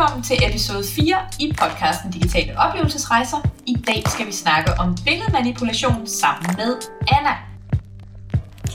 Velkommen 0.00 0.24
til 0.24 0.36
episode 0.50 0.84
4 0.84 1.16
i 1.40 1.52
podcasten 1.58 2.10
Digitale 2.10 2.58
Oplevelsesrejser. 2.58 3.36
I 3.66 3.74
dag 3.86 4.02
skal 4.08 4.26
vi 4.26 4.32
snakke 4.32 4.70
om 4.78 4.96
billedmanipulation 5.04 6.06
sammen 6.06 6.46
med 6.56 6.76
Anna. 7.16 7.34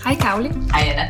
Hej 0.03 0.15
Kavli. 0.15 0.49
Hej 0.49 0.83
Anna. 0.91 1.09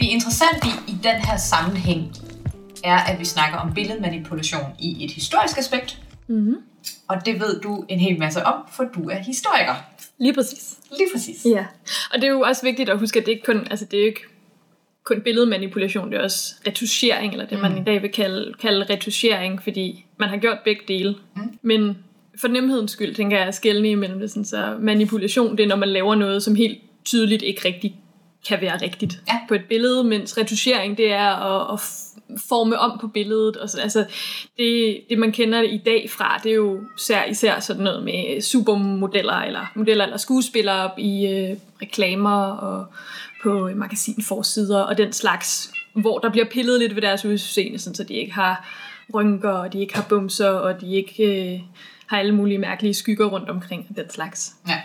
Det 0.00 0.06
interessante 0.06 0.66
i, 0.88 0.92
den 1.02 1.16
her 1.16 1.36
sammenhæng 1.36 2.12
er, 2.84 2.98
at 2.98 3.18
vi 3.18 3.24
snakker 3.24 3.58
om 3.58 3.74
billedmanipulation 3.74 4.70
i 4.78 5.04
et 5.04 5.10
historisk 5.10 5.58
aspekt. 5.58 5.98
Mm-hmm. 6.28 6.56
Og 7.08 7.26
det 7.26 7.40
ved 7.40 7.60
du 7.60 7.84
en 7.88 8.00
hel 8.00 8.18
masse 8.18 8.46
om, 8.46 8.54
for 8.72 8.84
du 8.84 9.08
er 9.08 9.18
historiker. 9.18 9.74
Lige 10.18 10.34
præcis. 10.34 10.78
Lige 10.90 11.08
præcis. 11.14 11.44
Ja. 11.44 11.64
Og 12.12 12.20
det 12.20 12.24
er 12.24 12.30
jo 12.30 12.40
også 12.40 12.62
vigtigt 12.62 12.90
at 12.90 12.98
huske, 12.98 13.20
at 13.20 13.26
det 13.26 13.32
ikke 13.32 13.44
kun, 13.44 13.66
altså 13.70 13.84
det 13.84 14.00
er 14.00 14.06
ikke 14.06 14.37
kun 15.08 15.20
billedmanipulation, 15.20 16.10
det 16.12 16.18
er 16.18 16.22
også 16.22 16.54
retuschering, 16.66 17.32
eller 17.32 17.46
det 17.46 17.60
man 17.60 17.72
Mm. 17.72 17.78
i 17.78 17.84
dag 17.84 18.02
vil 18.02 18.10
kalde, 18.10 18.52
kalde 18.60 18.86
retuschering, 18.90 19.62
fordi 19.62 20.04
man 20.18 20.28
har 20.28 20.36
gjort 20.36 20.58
begge 20.64 20.82
dele. 20.88 21.14
Mm. 21.36 21.42
Men 21.62 21.98
for 22.40 22.48
nemhedens 22.48 22.90
skyld, 22.90 23.14
tænker 23.14 23.38
jeg, 23.38 23.46
at 23.46 23.54
skælne 23.54 23.90
imellem 23.90 24.18
det. 24.20 24.30
Sådan, 24.30 24.44
så 24.44 24.76
manipulation, 24.80 25.56
det 25.56 25.62
er, 25.64 25.68
når 25.68 25.76
man 25.76 25.88
laver 25.88 26.14
noget, 26.14 26.42
som 26.42 26.54
helt 26.54 26.78
tydeligt 27.04 27.42
ikke 27.42 27.60
rigtig 27.64 27.96
kan 28.48 28.58
være 28.60 28.82
rigtigt 28.82 29.20
Ja. 29.28 29.34
på 29.48 29.54
et 29.54 29.64
billede, 29.68 30.04
mens 30.04 30.38
retuschering, 30.38 30.96
det 30.96 31.12
er 31.12 31.28
at, 31.28 31.74
at 31.74 31.80
forme 32.36 32.78
om 32.78 32.98
på 33.00 33.08
billedet. 33.08 33.56
Og 33.56 33.70
så, 33.70 33.80
altså, 33.80 34.06
det, 34.58 35.00
det, 35.10 35.18
man 35.18 35.32
kender 35.32 35.62
i 35.62 35.78
dag 35.78 36.10
fra, 36.10 36.40
det 36.42 36.50
er 36.50 36.56
jo 36.56 36.80
især, 36.98 37.24
især 37.24 37.60
sådan 37.60 37.82
noget 37.82 38.02
med 38.04 38.40
supermodeller, 38.40 39.34
eller 39.34 39.72
modeller 39.74 40.04
eller 40.04 40.16
skuespillere 40.16 40.90
i 41.00 41.26
øh, 41.26 41.56
reklamer 41.82 42.44
og 42.44 42.86
på 43.42 43.70
magasinforsider 43.74 44.80
og 44.80 44.98
den 44.98 45.12
slags, 45.12 45.72
hvor 45.92 46.18
der 46.18 46.30
bliver 46.30 46.46
pillet 46.50 46.80
lidt 46.80 46.94
ved 46.94 47.02
deres 47.02 47.24
udseende, 47.24 47.78
sådan, 47.78 47.94
så 47.94 48.04
de 48.04 48.14
ikke 48.14 48.32
har 48.32 48.68
rynker, 49.14 49.50
og 49.50 49.72
de 49.72 49.80
ikke 49.80 49.94
har 49.94 50.06
bumser, 50.08 50.48
og 50.48 50.80
de 50.80 50.94
ikke 50.94 51.52
øh, 51.54 51.60
har 52.06 52.18
alle 52.18 52.34
mulige 52.34 52.58
mærkelige 52.58 52.94
skygger 52.94 53.26
rundt 53.26 53.48
omkring 53.48 53.86
og 53.90 53.96
den 53.96 54.10
slags. 54.10 54.52
Ja. 54.68 54.80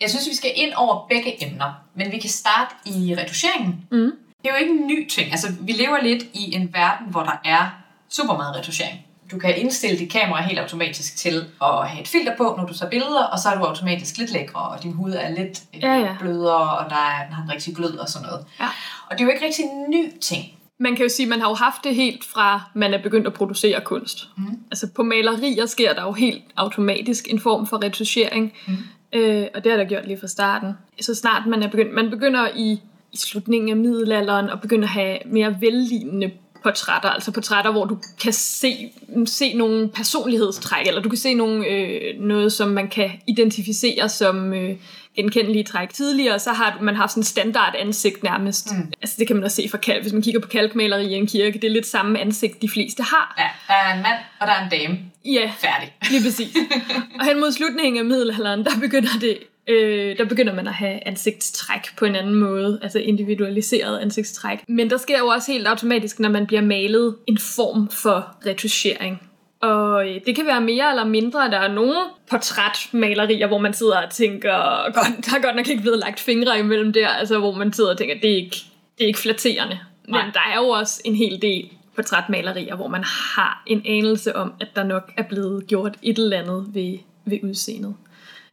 Jeg 0.00 0.10
synes, 0.10 0.28
vi 0.28 0.34
skal 0.34 0.50
ind 0.54 0.72
over 0.76 1.06
begge 1.08 1.46
emner, 1.46 1.72
men 1.94 2.12
vi 2.12 2.18
kan 2.18 2.30
starte 2.30 2.74
i 2.86 3.14
retuscheringen. 3.18 3.86
Mm. 3.90 4.10
Det 4.42 4.50
er 4.50 4.54
jo 4.58 4.60
ikke 4.64 4.80
en 4.80 4.86
ny 4.86 5.08
ting. 5.08 5.30
Altså, 5.30 5.46
vi 5.60 5.72
lever 5.72 6.02
lidt 6.02 6.22
i 6.22 6.54
en 6.54 6.70
verden, 6.74 7.06
hvor 7.10 7.22
der 7.22 7.40
er 7.44 7.70
super 8.08 8.36
meget 8.36 8.56
retuschering. 8.56 8.98
Du 9.30 9.38
kan 9.38 9.56
indstille 9.56 9.98
dit 9.98 10.12
kamera 10.12 10.42
helt 10.42 10.58
automatisk 10.58 11.16
til 11.16 11.44
at 11.62 11.88
have 11.88 12.00
et 12.00 12.08
filter 12.08 12.36
på, 12.36 12.54
når 12.58 12.66
du 12.66 12.74
tager 12.74 12.90
billeder, 12.90 13.22
og 13.24 13.38
så 13.38 13.48
er 13.48 13.58
du 13.58 13.64
automatisk 13.64 14.18
lidt 14.18 14.32
lækre, 14.32 14.60
og 14.62 14.82
din 14.82 14.92
hud 14.92 15.12
er 15.12 15.28
lidt 15.28 15.62
øh, 15.74 15.80
Ja, 15.82 15.94
ja. 15.94 16.16
blødere, 16.20 16.78
og 16.78 16.90
der 16.90 16.96
er, 16.96 17.24
den 17.24 17.34
har 17.34 17.42
en 17.42 17.50
rigtig 17.52 17.76
glød 17.76 17.96
og 17.98 18.08
sådan 18.08 18.26
noget. 18.28 18.44
Ja. 18.60 18.66
Og 19.10 19.18
det 19.18 19.20
er 19.20 19.24
jo 19.24 19.30
ikke 19.32 19.44
rigtig 19.46 19.64
en 19.64 19.90
ny 19.90 20.18
ting. 20.20 20.44
Man 20.78 20.96
kan 20.96 21.02
jo 21.02 21.08
sige, 21.08 21.26
at 21.26 21.30
man 21.30 21.40
har 21.40 21.48
jo 21.48 21.54
haft 21.54 21.84
det 21.84 21.94
helt 21.94 22.24
fra, 22.24 22.62
man 22.74 22.94
er 22.94 23.02
begyndt 23.02 23.26
at 23.26 23.34
producere 23.34 23.80
kunst. 23.80 24.28
Mhm. 24.36 24.58
Altså 24.70 24.86
på 24.96 25.02
malerier 25.02 25.66
sker 25.66 25.92
der 25.92 26.02
jo 26.02 26.12
helt 26.12 26.42
automatisk 26.56 27.28
en 27.30 27.40
form 27.40 27.66
for 27.66 27.84
retuschering, 27.84 28.52
Mhm. 28.66 28.76
øh, 29.12 29.46
og 29.54 29.64
det 29.64 29.72
har 29.72 29.76
der 29.78 29.84
gjort 29.84 30.06
lige 30.06 30.20
fra 30.20 30.26
starten. 30.26 30.72
Så 31.00 31.14
snart 31.14 31.46
man 31.46 31.62
er 31.62 31.68
begyndt, 31.68 31.94
man 31.94 32.10
begynder 32.10 32.48
i, 32.56 32.80
i 33.12 33.16
slutningen 33.16 33.70
af 33.70 33.76
middelalderen 33.76 34.50
at 34.50 34.60
begynde 34.60 34.82
at 34.84 34.88
have 34.88 35.18
mere 35.26 35.56
vellignende 35.60 36.30
portrætter, 36.62 37.08
altså 37.08 37.32
portrætter, 37.32 37.70
hvor 37.70 37.84
du 37.84 37.98
kan 38.22 38.32
se, 38.32 38.92
se 39.26 39.54
nogle 39.54 39.88
personlighedstræk, 39.88 40.86
eller 40.86 41.02
du 41.02 41.08
kan 41.08 41.18
se 41.18 41.34
nogle, 41.34 41.66
øh, 41.66 42.20
noget, 42.20 42.52
som 42.52 42.68
man 42.68 42.88
kan 42.88 43.10
identificere 43.26 44.08
som 44.08 44.54
øh, 44.54 44.76
genkendelige 45.16 45.64
træk. 45.64 45.88
Tidligere 45.88 46.38
så 46.38 46.52
har 46.52 46.78
man 46.80 46.96
haft 46.96 47.12
sådan 47.12 47.20
en 47.20 47.24
standard 47.24 47.74
ansigt 47.78 48.22
nærmest. 48.22 48.72
Mm. 48.72 48.92
Altså 49.02 49.16
det 49.18 49.26
kan 49.26 49.36
man 49.36 49.44
også 49.44 49.56
se 49.56 49.68
fra 49.68 49.78
kalk, 49.78 50.02
hvis 50.02 50.12
man 50.12 50.22
kigger 50.22 50.40
på 50.40 50.48
kalkmaleri 50.48 51.06
i 51.06 51.14
en 51.14 51.26
kirke, 51.26 51.58
det 51.58 51.64
er 51.64 51.72
lidt 51.72 51.86
samme 51.86 52.20
ansigt, 52.20 52.62
de 52.62 52.68
fleste 52.68 53.02
har. 53.02 53.34
Ja, 53.38 53.48
der 53.68 53.74
er 53.74 53.94
en 53.96 54.02
mand, 54.02 54.18
og 54.40 54.46
der 54.46 54.52
er 54.52 54.64
en 54.64 54.70
dame. 54.70 54.98
Ja, 55.24 55.52
Færdig. 55.58 55.94
lige 56.10 56.22
præcis. 56.22 56.56
og 57.20 57.24
hen 57.24 57.40
mod 57.40 57.52
slutningen 57.52 57.98
af 57.98 58.04
middelalderen, 58.04 58.64
der 58.64 58.70
begynder 58.80 59.18
det 59.20 59.38
Øh, 59.70 60.18
der 60.18 60.24
begynder 60.24 60.54
man 60.54 60.66
at 60.66 60.74
have 60.74 61.08
ansigtstræk 61.08 61.96
på 61.96 62.04
en 62.04 62.14
anden 62.14 62.34
måde, 62.34 62.78
altså 62.82 62.98
individualiseret 62.98 63.98
ansigtstræk. 63.98 64.58
Men 64.68 64.90
der 64.90 64.96
sker 64.96 65.18
jo 65.18 65.26
også 65.26 65.52
helt 65.52 65.66
automatisk, 65.66 66.20
når 66.20 66.28
man 66.28 66.46
bliver 66.46 66.62
malet 66.62 67.16
en 67.26 67.38
form 67.38 67.88
for 67.88 68.36
retuschering. 68.46 69.22
Og 69.60 70.08
øh, 70.08 70.20
det 70.26 70.36
kan 70.36 70.46
være 70.46 70.60
mere 70.60 70.90
eller 70.90 71.04
mindre. 71.04 71.50
Der 71.50 71.58
er 71.58 71.72
nogle 71.72 71.96
portrætmalerier, 72.30 73.46
hvor 73.46 73.58
man 73.58 73.72
sidder 73.72 74.02
og 74.02 74.10
tænker, 74.10 74.84
godt, 74.92 75.26
der 75.26 75.36
er 75.36 75.42
godt 75.42 75.56
nok 75.56 75.68
ikke 75.68 75.82
blevet 75.82 75.98
lagt 75.98 76.20
fingre 76.20 76.58
imellem 76.58 76.92
der, 76.92 77.08
altså 77.08 77.38
hvor 77.38 77.52
man 77.52 77.72
sidder 77.72 77.90
og 77.90 77.98
tænker, 77.98 78.14
det 78.22 78.30
er 78.30 78.36
ikke, 78.36 78.56
det 78.98 79.04
er 79.04 79.06
ikke 79.06 79.18
flatterende. 79.18 79.78
Men 80.04 80.14
Nej. 80.14 80.30
der 80.34 80.40
er 80.54 80.56
jo 80.56 80.68
også 80.68 81.00
en 81.04 81.14
hel 81.14 81.42
del 81.42 81.68
portrætmalerier, 81.96 82.76
hvor 82.76 82.88
man 82.88 83.04
har 83.04 83.62
en 83.66 83.82
anelse 83.86 84.36
om, 84.36 84.52
at 84.60 84.68
der 84.76 84.84
nok 84.84 85.12
er 85.16 85.22
blevet 85.22 85.66
gjort 85.66 85.96
et 86.02 86.18
eller 86.18 86.38
andet 86.38 86.66
ved, 86.74 86.98
ved 87.24 87.38
udseendet. 87.42 87.94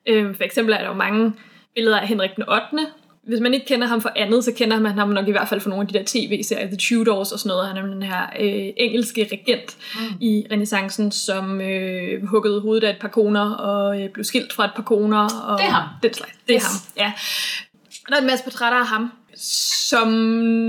Øh, 0.08 0.36
for 0.36 0.44
eksempel 0.44 0.74
er 0.74 0.78
der 0.78 0.88
jo 0.88 0.94
mange 0.94 1.34
billeder 1.76 2.00
af 2.00 2.08
Henrik 2.08 2.36
den 2.36 2.44
8. 2.50 2.64
Hvis 3.24 3.40
man 3.40 3.54
ikke 3.54 3.66
kender 3.66 3.88
ham 3.88 4.02
for 4.02 4.12
andet, 4.16 4.44
så 4.44 4.52
kender 4.58 4.80
man 4.80 4.92
ham 4.92 5.10
nok 5.10 5.28
i 5.28 5.32
hvert 5.32 5.48
fald 5.50 5.62
for 5.62 5.70
nogle 5.70 5.82
af 5.82 5.88
de 5.88 5.94
der 6.00 6.04
tv-serier, 6.08 6.68
The 6.68 6.78
Tudors 6.78 7.32
og 7.32 7.40
sådan 7.40 7.48
noget. 7.50 7.68
Han 7.68 7.78
er 7.78 7.82
den 7.94 8.04
her 8.04 8.22
øh, 8.40 8.74
engelske 8.78 9.28
regent 9.32 9.78
Mm. 9.96 10.16
i 10.22 10.46
renaissancen, 10.52 11.12
som 11.12 11.62
øh, 11.62 12.26
huggede 12.28 12.62
hovedet 12.62 12.84
af 12.88 12.90
et 12.90 12.98
par 13.02 13.08
koner 13.08 13.50
og 13.54 14.02
øh, 14.02 14.10
blev 14.10 14.24
skilt 14.24 14.54
fra 14.54 14.66
et 14.66 14.72
par 14.76 14.84
koner. 14.84 15.30
Og 15.48 15.58
Det 15.58 15.66
er 15.66 15.70
ham. 15.72 15.88
Den 16.04 16.14
slags. 16.14 16.32
Det 16.48 16.56
er 16.56 16.60
Yes. 16.60 16.64
ham, 16.66 17.04
ja. 17.06 17.12
Og 18.06 18.10
der 18.10 18.16
er 18.16 18.22
en 18.22 18.28
masse 18.28 18.44
portrætter 18.44 18.80
af 18.80 18.88
ham, 18.88 19.12
som 19.90 20.08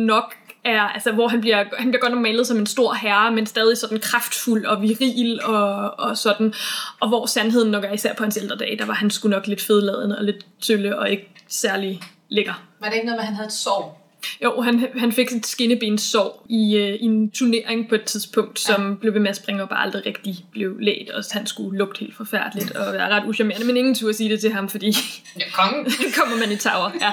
nok 0.07 0.35
er, 0.69 0.81
altså 0.81 1.13
hvor 1.13 1.29
han 1.29 1.41
bliver, 1.41 1.65
han 1.79 1.91
bliver 1.91 2.01
godt 2.01 2.13
nok 2.13 2.23
malet 2.23 2.47
som 2.47 2.59
en 2.59 2.67
stor 2.67 2.95
herre, 2.95 3.33
men 3.33 3.47
stadig 3.47 3.79
sådan 3.79 4.01
kraftfuld 4.01 4.67
og 4.67 4.83
viril 4.83 5.41
og, 5.43 5.99
og 5.99 6.17
sådan. 6.19 6.55
Og 7.01 7.09
hvor 7.09 7.27
sandheden 7.27 7.71
nok 7.71 7.85
er 7.85 7.93
især 7.93 8.15
på 8.15 8.23
hans 8.23 8.37
ældre 8.37 8.57
dage, 8.57 8.79
der 8.79 8.87
var 8.87 8.95
han 8.95 9.11
sgu 9.11 9.29
nok 9.29 9.47
lidt 9.47 9.61
fedladende 9.63 10.19
og 10.19 10.25
lidt 10.25 10.47
sølle 10.61 10.99
og 10.99 11.11
ikke 11.11 11.31
særlig 11.49 12.01
lækker. 12.29 12.65
Var 12.81 12.89
det 12.89 12.95
ikke 12.95 13.07
noget 13.07 13.17
med, 13.17 13.23
at 13.23 13.27
han 13.27 13.35
havde 13.35 13.47
et 13.47 13.53
sår? 13.53 14.05
Jo, 14.45 14.61
han, 14.61 14.87
han 14.99 15.13
fik 15.13 15.33
et 15.33 15.47
skinnebensår 15.47 16.47
i, 16.49 16.77
øh, 16.77 16.95
i 16.95 17.05
en 17.05 17.31
turnering 17.31 17.89
på 17.89 17.95
et 17.95 18.05
tidspunkt, 18.05 18.59
som 18.61 18.97
blev 19.01 19.15
ved 19.15 19.21
med 19.21 19.31
at 19.31 19.37
springe 19.37 19.63
og 19.63 19.83
aldrig 19.83 20.07
rigtig 20.07 20.45
blev 20.53 20.79
lægt, 20.79 21.11
og 21.11 21.25
han 21.31 21.47
skulle 21.47 21.79
lugte 21.79 22.01
helt 22.01 22.17
forfærdeligt 22.17 22.71
og 22.71 22.93
være 22.93 23.09
ret 23.09 23.23
uschammerende, 23.29 23.67
men 23.67 23.77
ingen 23.77 23.95
turde 23.95 24.15
sige 24.15 24.31
det 24.31 24.41
til 24.41 24.53
ham, 24.53 24.69
fordi 24.69 24.97
Ja, 25.39 25.45
kongen. 25.53 25.85
kommer 26.19 26.37
man 26.37 26.53
i 26.53 26.57
tower. 26.57 26.91
Ja. 27.01 27.13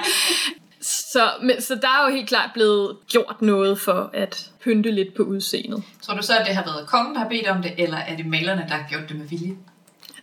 Så, 0.86 1.30
men, 1.42 1.62
så 1.62 1.74
der 1.74 1.88
er 1.88 2.08
jo 2.08 2.16
helt 2.16 2.28
klart 2.28 2.50
blevet 2.54 2.96
gjort 3.08 3.42
noget 3.42 3.80
for 3.80 4.10
at 4.12 4.50
pynte 4.64 4.90
lidt 4.90 5.14
på 5.14 5.22
udseendet. 5.22 5.82
Tror 6.02 6.14
du 6.14 6.22
så, 6.22 6.36
at 6.38 6.46
det 6.46 6.54
har 6.54 6.64
været 6.64 6.86
kongen, 6.86 7.14
der 7.14 7.20
har 7.20 7.28
bedt 7.28 7.46
om 7.48 7.62
det, 7.62 7.72
eller 7.78 7.96
er 7.96 8.16
det 8.16 8.26
malerne, 8.26 8.64
der 8.68 8.74
har 8.74 8.88
gjort 8.88 9.08
det 9.08 9.16
med 9.16 9.26
vilje? 9.26 9.56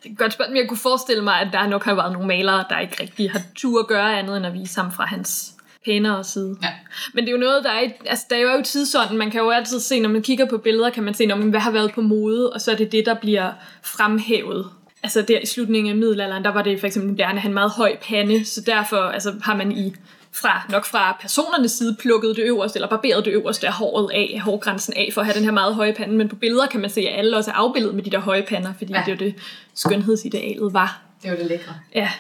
Det 0.04 0.12
er 0.12 0.16
godt 0.16 0.34
spørgsmål, 0.34 0.54
men 0.54 0.62
jeg 0.62 0.70
kunne 0.70 0.78
forestille 0.78 1.24
mig, 1.24 1.40
at 1.40 1.48
der 1.54 1.68
nok 1.68 1.84
har 1.84 1.96
været 1.96 2.12
nogle 2.12 2.28
malere, 2.28 2.66
der 2.70 2.80
ikke 2.80 2.96
rigtig 3.02 3.32
har 3.32 3.42
tur 3.56 3.80
at 3.80 3.88
gøre 3.88 4.20
andet, 4.20 4.38
end 4.38 4.46
at 4.46 4.54
vise 4.54 4.82
ham 4.82 4.92
fra 4.92 5.06
hans 5.06 5.54
pænere 5.86 6.24
side. 6.24 6.58
Ja. 6.64 6.70
Men 7.14 7.24
det 7.24 7.30
er 7.30 7.36
jo 7.36 7.40
noget, 7.40 7.64
der 7.64 7.72
er, 7.72 7.90
altså 8.06 8.26
der 8.30 8.36
er 8.36 8.58
jo 8.58 8.64
tidsånden. 8.64 9.18
Man 9.18 9.32
kan 9.32 9.42
jo 9.42 9.50
altid 9.50 9.80
se, 9.80 10.00
når 10.00 10.10
man 10.10 10.22
kigger 10.22 10.46
på 10.46 10.58
billeder, 10.58 10.90
kan 10.90 11.04
man 11.04 11.14
se, 11.14 11.26
når 11.26 11.36
man, 11.36 11.50
hvad 11.50 11.60
har 11.60 11.72
været 11.72 11.94
på 11.94 12.02
mode, 12.02 12.54
og 12.54 12.62
så 12.62 12.72
er 12.72 12.76
det 12.76 12.92
det, 12.92 13.06
der 13.06 13.14
bliver 13.14 13.52
fremhævet. 13.84 14.70
Altså 15.04 15.22
der 15.22 15.40
i 15.40 15.46
slutningen 15.46 15.92
af 15.92 15.98
middelalderen, 15.98 16.44
der 16.44 16.52
var 16.52 16.62
det 16.62 16.80
for 16.80 16.88
eksempel 16.88 17.12
moderne, 17.12 17.40
han 17.40 17.54
meget 17.54 17.72
høj 17.72 17.98
pande, 18.02 18.46
så 18.46 18.62
derfor 18.62 18.98
altså, 18.98 19.34
har 19.44 19.56
man 19.56 19.72
i 19.72 19.94
fra, 20.36 20.66
nok 20.70 20.86
fra 20.86 21.18
personernes 21.22 21.72
side 21.72 21.96
plukket 22.00 22.36
det 22.36 22.44
øverste, 22.44 22.78
eller 22.78 22.88
barberet 22.90 23.26
det 23.26 23.32
øverste 23.32 23.68
af 23.68 23.74
håret 23.74 24.12
af, 24.14 24.40
hårgrænsen 24.44 24.94
af, 24.94 25.10
for 25.14 25.22
at 25.22 25.28
have 25.28 25.36
den 25.36 25.44
her 25.44 25.52
meget 25.52 25.76
høje 25.76 25.94
pande. 25.94 26.16
Men 26.16 26.30
på 26.30 26.36
billeder 26.36 26.66
kan 26.68 26.80
man 26.82 26.90
se, 26.90 27.02
at 27.02 27.20
alle 27.20 27.38
også 27.38 27.52
er 27.52 27.56
afbildet 27.56 27.96
med 27.96 28.04
de 28.04 28.10
der 28.10 28.20
høje 28.20 28.44
pander, 28.44 28.74
fordi 28.78 28.92
Ja. 28.94 29.00
ja. 29.00 29.06
det 29.06 29.22
er 29.22 29.26
jo 29.26 29.32
det, 29.32 29.42
skønhedsidealet 29.76 30.74
var. 30.74 31.02
Det 31.24 31.32
var 31.32 31.38
det 31.38 31.46
lækre. 31.46 31.74
Ja, 31.96 32.12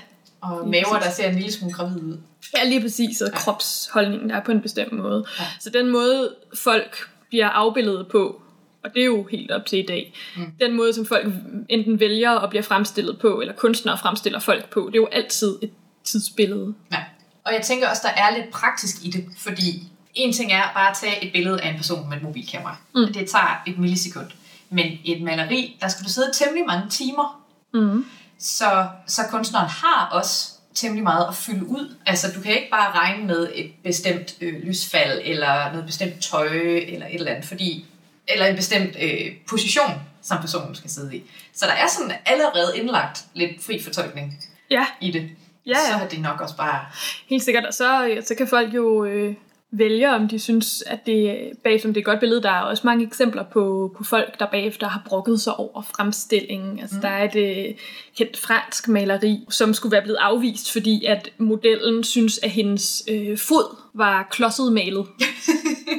Og 0.41 0.67
maver, 0.67 0.99
der 1.03 1.09
ser 1.09 1.29
en 1.29 1.35
lille 1.35 1.51
smule 1.51 1.73
gravid 1.73 2.01
ud. 2.03 2.17
Ja, 2.57 2.69
lige 2.69 2.81
præcis, 2.81 3.21
og 3.21 3.31
kropsholdningen 3.33 4.29
der 4.29 4.35
er 4.35 4.43
på 4.43 4.51
en 4.51 4.61
bestemt 4.61 4.91
måde. 4.91 5.25
Ja. 5.39 5.43
Ja. 5.43 5.49
Så 5.59 5.69
den 5.69 5.89
måde, 5.91 6.35
folk 6.55 7.09
bliver 7.29 7.49
afbildet 7.49 8.07
på, 8.11 8.41
og 8.83 8.93
det 8.93 9.01
er 9.01 9.05
jo 9.05 9.27
helt 9.31 9.51
op 9.51 9.65
til 9.65 9.79
i 9.79 9.85
dag, 9.85 10.13
Mm. 10.35 10.41
mm. 10.41 10.51
den 10.61 10.73
måde, 10.73 10.93
som 10.93 11.05
folk 11.05 11.27
enten 11.69 11.99
vælger 11.99 12.31
og 12.31 12.49
bliver 12.49 12.63
fremstillet 12.63 13.19
på, 13.19 13.41
eller 13.41 13.53
kunstnere 13.53 13.97
fremstiller 13.97 14.39
folk 14.39 14.69
på, 14.69 14.79
det 14.79 14.95
er 14.97 15.01
jo 15.01 15.07
altid 15.11 15.55
et 15.61 15.71
tidsbillede. 16.03 16.73
Ja. 16.91 17.03
Og 17.45 17.53
jeg 17.53 17.61
tænker 17.61 17.89
også, 17.89 18.01
der 18.05 18.21
er 18.23 18.37
lidt 18.37 18.51
praktisk 18.51 18.95
i 19.03 19.11
det, 19.11 19.25
fordi 19.37 19.83
en 20.13 20.33
ting 20.33 20.51
er 20.51 20.71
bare 20.73 20.89
at 20.89 20.97
tage 20.97 21.25
et 21.25 21.31
billede 21.33 21.61
af 21.61 21.69
en 21.69 21.77
person 21.77 22.09
med 22.09 22.17
et 22.17 22.23
mobilkamera. 22.23 22.77
Mm. 22.95 23.13
Det 23.13 23.29
tager 23.29 23.63
et 23.67 23.77
millisekund. 23.77 24.27
Men 24.69 24.99
et 25.05 25.21
maleri, 25.21 25.77
der 25.81 25.87
skal 25.87 26.05
du 26.05 26.09
sidde 26.09 26.31
temmelig 26.33 26.65
mange 26.67 26.89
timer. 26.89 27.43
Mm. 27.73 28.05
Så, 28.39 28.87
så 29.07 29.21
kunstneren 29.29 29.69
har 29.69 30.09
også 30.11 30.49
temmelig 30.75 31.03
meget 31.03 31.27
at 31.27 31.35
fylde 31.35 31.65
ud. 31.65 31.95
Altså, 32.05 32.31
du 32.35 32.41
kan 32.41 32.51
ikke 32.51 32.69
bare 32.71 32.91
regne 32.91 33.25
med 33.25 33.49
et 33.55 33.71
bestemt 33.83 34.35
øh, 34.41 34.63
lysfald, 34.63 35.21
eller 35.23 35.71
noget 35.71 35.85
bestemt 35.85 36.21
tøj, 36.23 36.47
eller 36.87 37.07
et 37.07 37.13
eller 37.15 37.31
andet, 37.31 37.45
fordi, 37.45 37.85
eller 38.27 38.45
en 38.45 38.55
bestemt 38.55 38.95
øh, 39.01 39.35
position, 39.47 39.91
som 40.21 40.41
personen 40.41 40.75
skal 40.75 40.89
sidde 40.89 41.15
i. 41.17 41.23
Så 41.53 41.65
der 41.65 41.71
er 41.71 41.87
sådan 41.87 42.13
allerede 42.25 42.77
indlagt 42.77 43.23
lidt 43.33 43.63
fri 43.65 43.81
fortolkning 43.83 44.43
Ja, 44.69 44.85
i 45.01 45.11
det. 45.11 45.29
Ja, 45.65 45.73
Så 45.73 45.97
ja. 45.97 46.03
er 46.03 46.07
det 46.07 46.21
nok 46.21 46.41
også 46.41 46.57
bare... 46.57 46.79
Helt 47.27 47.43
sikkert. 47.43 47.65
Og 47.65 47.73
så, 47.73 48.17
så 48.21 48.35
kan 48.35 48.47
folk 48.47 48.73
jo 48.73 49.05
øh, 49.05 49.35
vælger, 49.71 50.13
om 50.13 50.27
de 50.27 50.39
synes, 50.39 50.83
at 50.87 51.05
det 51.05 51.51
bagefter 51.63 51.87
det 51.89 51.97
er 51.97 52.01
et 52.01 52.05
godt 52.05 52.19
billede. 52.19 52.41
Der 52.41 52.49
er 52.49 52.61
også 52.61 52.81
mange 52.85 53.05
eksempler 53.05 53.43
på, 53.43 53.93
på 53.97 54.03
folk, 54.03 54.39
der 54.39 54.45
bagefter 54.45 54.87
har 54.87 55.01
brokket 55.05 55.41
sig 55.41 55.55
over 55.55 55.81
fremstillingen. 55.81 56.79
Altså, 56.79 56.95
mm. 56.95 57.01
Der 57.01 57.09
er 57.09 57.23
et 57.23 57.35
øh, 57.35 57.75
kendt 58.17 58.37
fransk 58.37 58.87
maleri, 58.87 59.45
som 59.49 59.73
skulle 59.73 59.91
være 59.91 60.01
blevet 60.01 60.17
afvist, 60.21 60.71
fordi 60.71 61.05
at 61.05 61.29
modellen 61.37 62.03
synes, 62.03 62.39
at 62.43 62.49
hendes 62.49 63.03
øh, 63.09 63.37
fod 63.37 63.77
var 63.93 64.27
klodset 64.31 64.73
malet. 64.73 65.05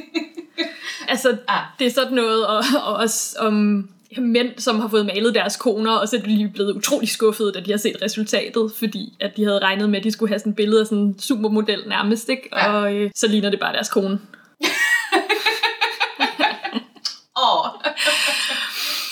altså, 1.07 1.37
ah. 1.47 1.63
det 1.79 1.87
er 1.87 1.91
sådan 1.91 2.13
noget, 2.13 2.47
og, 2.47 2.63
og 2.85 2.95
også 2.95 3.35
om 3.39 3.89
mænd, 4.17 4.49
som 4.57 4.79
har 4.79 4.87
fået 4.87 5.05
malet 5.05 5.35
deres 5.35 5.55
koner, 5.55 5.91
og 5.91 6.07
så 6.07 6.15
er 6.15 6.21
de 6.21 6.51
blevet 6.53 6.75
utrolig 6.75 7.09
skuffede, 7.09 7.51
da 7.51 7.59
de 7.59 7.71
har 7.71 7.77
set 7.77 8.01
resultatet, 8.01 8.71
fordi 8.79 9.17
at 9.19 9.37
de 9.37 9.43
havde 9.43 9.59
regnet 9.59 9.89
med, 9.89 9.99
at 9.99 10.03
de 10.03 10.11
skulle 10.11 10.29
have 10.29 10.39
sådan 10.39 10.49
et 10.49 10.55
billede 10.55 10.81
af 10.81 10.87
sådan 10.87 11.03
en 11.03 11.19
supermodel 11.19 11.83
nærmest, 11.87 12.29
ikke? 12.29 12.49
Ja. 12.53 12.73
og 12.73 12.95
øh, 12.95 13.11
så 13.15 13.27
ligner 13.27 13.49
det 13.49 13.59
bare 13.59 13.73
deres 13.73 13.89
kone. 13.89 14.19
Åh. 17.37 17.59
oh. 17.59 17.65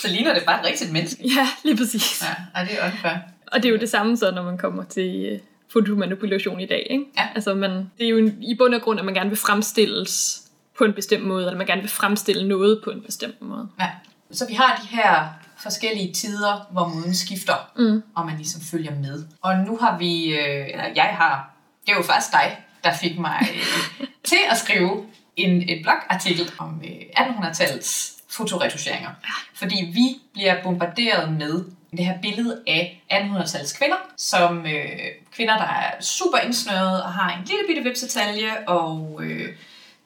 så 0.02 0.08
ligner 0.08 0.34
det 0.34 0.44
bare 0.46 0.60
et 0.60 0.66
rigtigt 0.66 0.92
menneske. 0.92 1.24
Ja, 1.38 1.48
lige 1.64 1.78
præcis. 1.78 2.24
Ja, 2.56 2.62
det 2.62 2.78
er 2.80 2.86
unfair. 2.86 3.14
Og 3.52 3.64
det 3.64 3.66
er 3.66 3.74
jo 3.74 3.80
det 3.80 3.90
samme 3.90 4.18
så, 4.18 4.32
når 4.32 4.44
man 4.44 4.58
kommer 4.58 4.84
til 4.84 5.26
øh, 5.32 5.40
fotomanipulation 5.70 6.60
i 6.60 6.66
dag. 6.66 6.88
Ikke? 6.90 7.06
Ja. 7.18 7.28
Altså 7.36 7.54
man, 7.54 7.72
det 7.72 8.06
er 8.06 8.10
jo 8.10 8.32
i 8.42 8.56
bund 8.58 8.76
og 8.76 8.82
grund, 8.82 9.00
at 9.00 9.06
man 9.06 9.14
gerne 9.14 9.30
vil 9.30 9.40
fremstilles 9.40 10.44
på 10.78 10.84
en 10.84 10.94
bestemt 10.94 11.26
måde, 11.26 11.46
eller 11.46 11.58
man 11.58 11.68
gerne 11.68 11.82
vil 11.82 11.92
fremstille 11.92 12.48
noget 12.48 12.82
på 12.84 12.90
en 12.90 13.02
bestemt 13.02 13.42
måde. 13.42 13.68
Ja. 13.80 13.90
Så 14.34 14.48
vi 14.48 14.54
har 14.54 14.82
de 14.82 14.88
her 14.96 15.30
forskellige 15.58 16.14
tider, 16.14 16.68
hvor 16.72 16.88
moden 16.88 17.16
skifter, 17.16 17.72
mm. 17.78 18.04
og 18.16 18.26
man 18.26 18.36
ligesom 18.38 18.62
følger 18.62 18.96
med. 18.96 19.26
Og 19.42 19.58
nu 19.58 19.78
har 19.78 19.98
vi, 19.98 20.34
øh, 20.34 20.70
eller 20.70 20.86
jeg 20.96 21.16
har, 21.20 21.54
det 21.86 21.92
er 21.92 21.96
jo 21.96 22.04
faktisk 22.04 22.32
dig, 22.32 22.58
der 22.84 22.94
fik 22.94 23.20
mig 23.20 23.40
øh, 23.42 24.08
til 24.30 24.38
at 24.50 24.58
skrive 24.58 25.06
en, 25.36 25.70
en 25.70 25.84
blogartikel 25.84 26.52
om 26.58 26.82
øh, 26.84 27.26
1800-tallets 27.26 28.14
fotoretuscheringer. 28.30 29.10
Fordi 29.54 29.92
vi 29.94 30.22
bliver 30.34 30.64
bombarderet 30.64 31.32
med 31.32 31.66
det 31.98 32.06
her 32.06 32.22
billede 32.22 32.62
af 32.68 33.04
1800-tallets 33.12 33.78
kvinder, 33.78 33.98
som 34.18 34.66
øh, 34.66 35.00
kvinder, 35.32 35.58
der 35.58 35.68
er 35.68 36.02
super 36.02 36.38
indsnøret 36.38 37.04
og 37.04 37.14
har 37.14 37.38
en 37.38 37.46
lille 37.46 37.64
bitte 37.68 37.84
vipsetalje, 37.84 38.68
og 38.68 39.20
øh, 39.24 39.56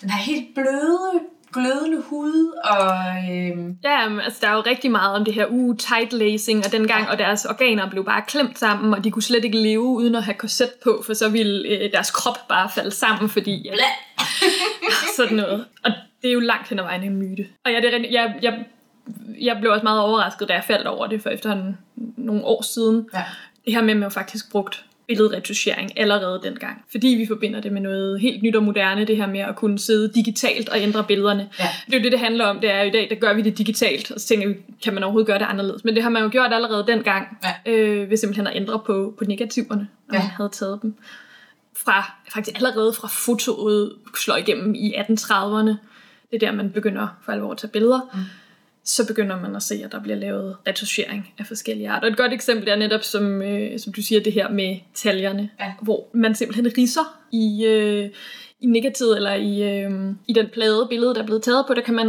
den 0.02 0.10
her 0.10 0.22
helt 0.24 0.56
bløde 0.56 1.22
glødende 1.58 2.02
hud, 2.02 2.54
og... 2.64 2.88
Øh... 3.34 3.76
Ja, 3.84 4.20
altså 4.24 4.40
der 4.42 4.48
er 4.48 4.56
jo 4.56 4.62
rigtig 4.62 4.92
meget 4.92 5.16
om 5.16 5.26
det 5.26 5.34
her 5.34 5.46
uh, 5.46 5.78
tight 5.78 6.14
lacing, 6.14 6.66
og 6.66 6.72
dengang, 6.72 7.04
ja. 7.04 7.12
og 7.12 7.18
deres 7.18 7.46
organer 7.46 7.90
blev 7.90 8.06
bare 8.06 8.22
klemt 8.28 8.60
sammen, 8.60 8.94
og 8.94 9.04
de 9.04 9.12
kunne 9.12 9.24
slet 9.24 9.46
ikke 9.46 9.58
leve 9.58 9.84
uden 9.84 10.16
at 10.16 10.24
have 10.24 10.36
korset 10.36 10.72
på, 10.84 11.04
for 11.06 11.14
så 11.14 11.30
ville 11.30 11.70
øh, 11.70 11.92
deres 11.92 12.12
krop 12.12 12.48
bare 12.50 12.70
falde 12.70 12.92
sammen, 12.92 13.30
fordi... 13.30 13.66
Ja, 13.66 13.72
sådan 15.18 15.38
noget. 15.38 15.66
Og 15.84 15.92
det 16.22 16.30
er 16.30 16.34
jo 16.34 16.40
langt 16.40 16.70
hen 16.70 16.80
ad 16.80 16.84
vejen 16.84 17.04
en 17.04 17.16
myte. 17.16 17.48
Og 17.66 17.72
ja, 17.72 17.82
det 17.82 17.94
er, 17.94 18.00
jeg, 18.12 18.36
jeg, 18.42 18.66
jeg 19.42 19.58
blev 19.60 19.72
også 19.72 19.84
meget 19.84 20.02
overrasket, 20.02 20.48
da 20.48 20.54
jeg 20.54 20.64
faldt 20.64 20.88
over 20.88 21.08
det 21.08 21.22
for 21.22 21.30
efterhånden 21.30 21.78
nogle 22.18 22.46
år 22.46 22.62
siden. 22.62 23.10
Ja. 23.14 23.24
Det 23.66 23.74
her 23.74 23.82
med, 23.82 23.92
at 23.92 23.98
man 23.98 24.12
faktisk 24.12 24.52
brugt 24.52 24.86
billedretuschering 25.08 26.00
allerede 26.00 26.42
dengang. 26.44 26.86
Fordi 26.92 27.08
vi 27.08 27.28
forbinder 27.28 27.60
det 27.60 27.72
med 27.72 27.82
noget 27.82 28.20
helt 28.20 28.44
nyt 28.44 28.56
og 28.56 28.64
moderne, 28.64 29.06
det 29.06 29.18
her 29.18 29.28
med 29.28 29.40
at 29.40 29.56
kunne 29.56 29.80
sidde 29.80 30.14
digitalt 30.16 30.70
og 30.70 30.82
ændre 30.82 31.04
billederne. 31.04 31.50
Ja. 31.60 31.68
Det 31.86 31.94
er 31.94 31.98
jo 31.98 32.04
det, 32.04 32.12
det 32.12 32.20
handler 32.20 32.46
om. 32.46 32.60
Det 32.60 32.72
er 32.72 32.82
jo 32.82 32.88
i 32.88 32.92
dag, 32.92 33.08
der 33.10 33.16
gør 33.16 33.34
vi 33.34 33.42
det 33.42 33.58
digitalt, 33.58 34.12
og 34.12 34.20
så 34.20 34.28
tænker 34.28 34.48
vi, 34.48 34.56
kan 34.84 34.94
man 34.94 35.04
overhovedet 35.04 35.28
gøre 35.28 35.40
det 35.40 35.46
anderledes? 35.46 35.84
Men 35.84 35.96
det 35.96 36.04
har 36.04 36.10
man 36.10 36.24
jo 36.24 36.30
gjort 36.32 36.54
allerede 36.54 36.86
dengang, 36.88 37.38
ja. 37.44 37.72
øh, 37.72 38.10
ved 38.10 38.18
simpelthen 38.18 38.48
at 38.48 38.56
ændre 38.56 38.80
på, 38.86 39.14
på 39.18 39.24
negativerne, 39.24 39.88
når 40.08 40.16
ja. 40.16 40.22
man 40.22 40.32
havde 40.32 40.50
taget 40.50 40.80
dem. 40.82 40.96
Fra, 41.76 42.12
faktisk 42.34 42.58
allerede 42.58 42.94
fra 42.94 43.08
fotoet 43.08 43.94
slår 44.18 44.36
igennem 44.36 44.76
i 44.76 44.94
1830'erne. 44.94 45.76
Det 46.32 46.36
er 46.36 46.40
der, 46.40 46.52
man 46.52 46.72
begynder 46.72 47.08
for 47.26 47.32
alvor 47.32 47.52
at 47.52 47.58
tage 47.58 47.72
billeder. 47.72 48.00
Mm 48.14 48.20
så 48.88 49.08
begynder 49.08 49.42
man 49.42 49.56
at 49.56 49.64
se, 49.64 49.82
at 49.86 49.92
der 49.92 50.02
bliver 50.02 50.18
lavet 50.18 50.58
retuschering 50.68 51.34
af 51.38 51.46
forskellige 51.48 51.90
arter. 51.90 52.08
Et 52.08 52.18
godt 52.18 52.34
eksempel 52.34 52.70
er 52.70 52.76
netop, 52.76 53.04
som, 53.04 53.42
øh, 53.42 53.80
som 53.80 53.94
du 53.94 54.02
siger, 54.02 54.22
det 54.22 54.34
her 54.34 54.50
med 54.50 54.78
taljerne, 54.94 55.50
ja. 55.60 55.74
hvor 55.82 56.08
man 56.14 56.36
simpelthen 56.36 56.72
riser 56.78 57.20
i, 57.32 57.66
øh, 57.66 58.10
i 58.62 58.66
negativet, 58.66 59.16
eller 59.16 59.34
i, 59.34 59.82
øh, 59.82 59.92
i 60.28 60.34
den 60.34 60.48
plade 60.54 60.88
billede, 60.90 61.14
der 61.16 61.22
er 61.22 61.26
blevet 61.26 61.44
taget 61.44 61.66
på, 61.68 61.74
der 61.74 61.82
kan 61.82 61.94
man 61.94 62.08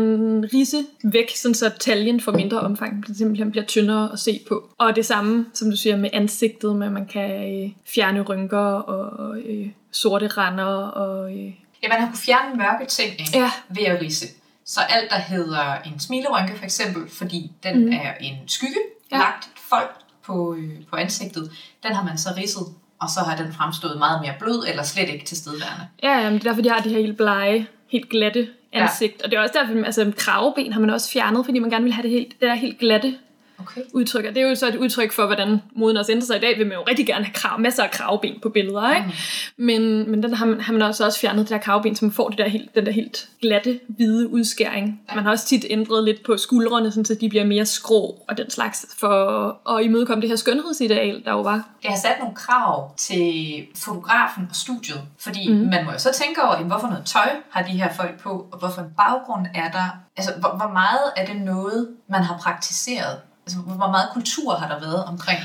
rise 0.55 0.77
væk, 1.05 1.37
sådan 1.37 1.55
så 1.55 1.71
taljen 1.81 2.21
får 2.21 2.33
mindre 2.33 2.61
omfang, 2.61 3.07
den 3.07 3.15
simpelthen 3.15 3.51
bliver 3.51 3.67
tyndere 3.67 4.13
at 4.13 4.19
se 4.19 4.41
på. 4.49 4.71
Og 4.79 4.97
det 4.97 5.07
samme, 5.07 5.47
som 5.55 5.71
du 5.71 5.77
siger, 5.77 5.97
med 5.97 6.11
ansigtet, 6.13 6.77
med 6.77 6.87
at 6.87 6.93
man 6.93 7.07
kan 7.07 7.31
øh, 7.31 7.71
fjerne 7.87 8.21
rynker 8.21 8.59
og 8.59 9.39
øh, 9.39 9.69
sorte 9.93 10.27
render 10.27 10.65
og... 10.65 11.33
Øh, 11.33 11.53
Ja, 11.83 11.89
man 11.89 11.99
har 11.99 12.07
kunnet 12.07 12.19
fjerne 12.19 12.57
mørke 12.57 12.87
ting 12.87 13.11
ikke? 13.11 13.39
Ja. 13.39 13.51
ved 13.69 13.85
at 13.85 14.03
rise. 14.03 14.27
Så 14.69 14.81
alt, 14.81 15.11
der 15.11 15.19
hedder 15.19 15.75
en 15.87 16.01
smilerynke 16.01 16.57
for 16.57 16.65
eksempel, 16.65 17.11
fordi 17.11 17.53
den 17.63 17.85
mm. 17.85 17.93
er 17.93 18.13
en 18.21 18.37
skygge, 18.47 18.81
ja. 19.13 19.19
lagt 19.19 19.49
folk 19.69 19.91
på, 20.27 20.55
øh, 20.55 20.71
på 20.91 20.97
ansigtet, 20.97 21.51
den 21.83 21.95
har 21.95 22.05
man 22.05 22.19
så 22.19 22.29
ridset, 22.37 22.67
og 23.01 23.09
så 23.11 23.21
har 23.21 23.37
den 23.37 23.53
fremstået 23.53 23.99
meget 23.99 24.21
mere 24.23 24.35
blød, 24.39 24.65
eller 24.69 24.83
slet 24.83 25.09
ikke 25.09 25.25
tilstedeværende. 25.25 25.87
Ja, 26.03 26.19
jamen, 26.19 26.39
det 26.39 26.47
er 26.47 26.51
derfor, 26.51 26.63
de 26.63 26.69
har 26.69 26.81
de 26.81 26.89
her 26.89 27.01
helt 27.01 27.17
blege, 27.17 27.67
helt 27.91 28.09
glatte 28.09 28.49
ansigt. 28.73 29.15
Ja. 29.19 29.25
Og 29.25 29.31
det 29.31 29.37
er 29.37 29.41
også 29.41 29.55
derfor, 29.59 29.85
altså 29.85 30.13
kraveben 30.17 30.73
har 30.73 30.81
man 30.81 30.91
også 30.91 31.11
fjernet, 31.11 31.45
fordi 31.45 31.59
man 31.59 31.71
gerne 31.71 31.85
vil 31.85 31.93
have 31.93 32.03
det 32.03 32.11
helt, 32.11 32.29
det 32.41 32.49
der 32.49 32.55
helt 32.55 32.79
glatte 32.79 33.19
okay. 33.61 33.81
udtryk. 33.95 34.25
Og 34.25 34.35
det 34.35 34.43
er 34.43 34.49
jo 34.49 34.55
så 34.55 34.69
et 34.69 34.77
udtryk 34.77 35.13
for, 35.13 35.27
hvordan 35.27 35.63
moden 35.77 35.97
også 35.97 36.13
ændrer 36.13 36.27
sig 36.27 36.37
i 36.37 36.41
dag. 36.41 36.59
Vil 36.59 36.67
man 36.67 36.77
jo 36.77 36.83
rigtig 36.83 37.07
gerne 37.07 37.25
have 37.25 37.35
krav, 37.35 37.61
masser 37.61 37.83
af 37.83 37.91
kravben 37.91 38.41
på 38.43 38.49
billeder. 38.49 38.95
Ikke? 38.97 39.07
Mm. 39.07 39.65
Men, 39.65 40.11
men 40.11 40.23
den 40.23 40.35
har 40.35 40.47
man, 40.47 40.61
har 40.61 40.73
man 40.73 40.83
også, 40.83 41.05
også 41.05 41.21
fjernet 41.21 41.41
det 41.41 41.51
der 41.51 41.59
kravben, 41.59 41.97
så 41.97 42.05
man 42.05 42.13
får 42.13 42.29
det 42.29 42.39
der 42.39 42.49
helt, 42.49 42.75
den 42.75 42.87
der 42.87 42.93
helt 42.93 43.29
glatte, 43.43 43.81
hvide 43.89 44.29
udskæring. 44.29 45.01
Man 45.15 45.25
har 45.25 45.31
også 45.31 45.47
tit 45.47 45.65
ændret 45.71 46.05
lidt 46.05 46.23
på 46.27 46.37
skuldrene, 46.37 46.91
sådan, 46.91 47.05
så 47.05 47.15
de 47.15 47.29
bliver 47.29 47.45
mere 47.45 47.67
skrå 47.67 48.25
og 48.29 48.39
den 48.39 48.51
slags, 48.51 48.87
for 48.99 49.71
at 49.71 49.85
imødekomme 49.85 50.23
det 50.23 50.29
her 50.29 50.37
skønhedsideal, 50.37 51.23
der 51.25 51.31
jo 51.31 51.41
var. 51.41 51.69
Det 51.83 51.91
har 51.91 51.97
sat 51.97 52.17
nogle 52.21 52.35
krav 52.35 52.97
til 52.97 53.67
fotografen 53.77 54.47
og 54.51 54.57
studiet, 54.57 55.01
fordi 55.19 55.53
mm. 55.53 55.59
man 55.59 55.85
må 55.85 55.93
jo 55.93 55.99
så 55.99 56.13
tænke 56.13 56.43
over, 56.43 56.57
hvorfor 56.57 56.87
noget 56.87 57.05
tøj 57.05 57.29
har 57.51 57.63
de 57.63 57.71
her 57.71 57.93
folk 57.93 58.21
på, 58.21 58.49
og 58.53 58.59
hvorfor 58.59 58.81
en 58.81 58.91
baggrund 58.97 59.47
er 59.55 59.71
der. 59.71 59.89
Altså, 60.17 60.33
hvor, 60.41 60.49
hvor 60.49 60.73
meget 60.73 61.13
er 61.17 61.27
det 61.27 61.37
noget, 61.37 61.89
man 62.09 62.23
har 62.23 62.39
praktiseret 62.39 63.19
Altså, 63.49 63.59
hvor 63.59 63.91
meget 63.91 64.09
kultur 64.13 64.55
har 64.55 64.69
der 64.69 64.81
været 64.81 65.05
omkring? 65.05 65.39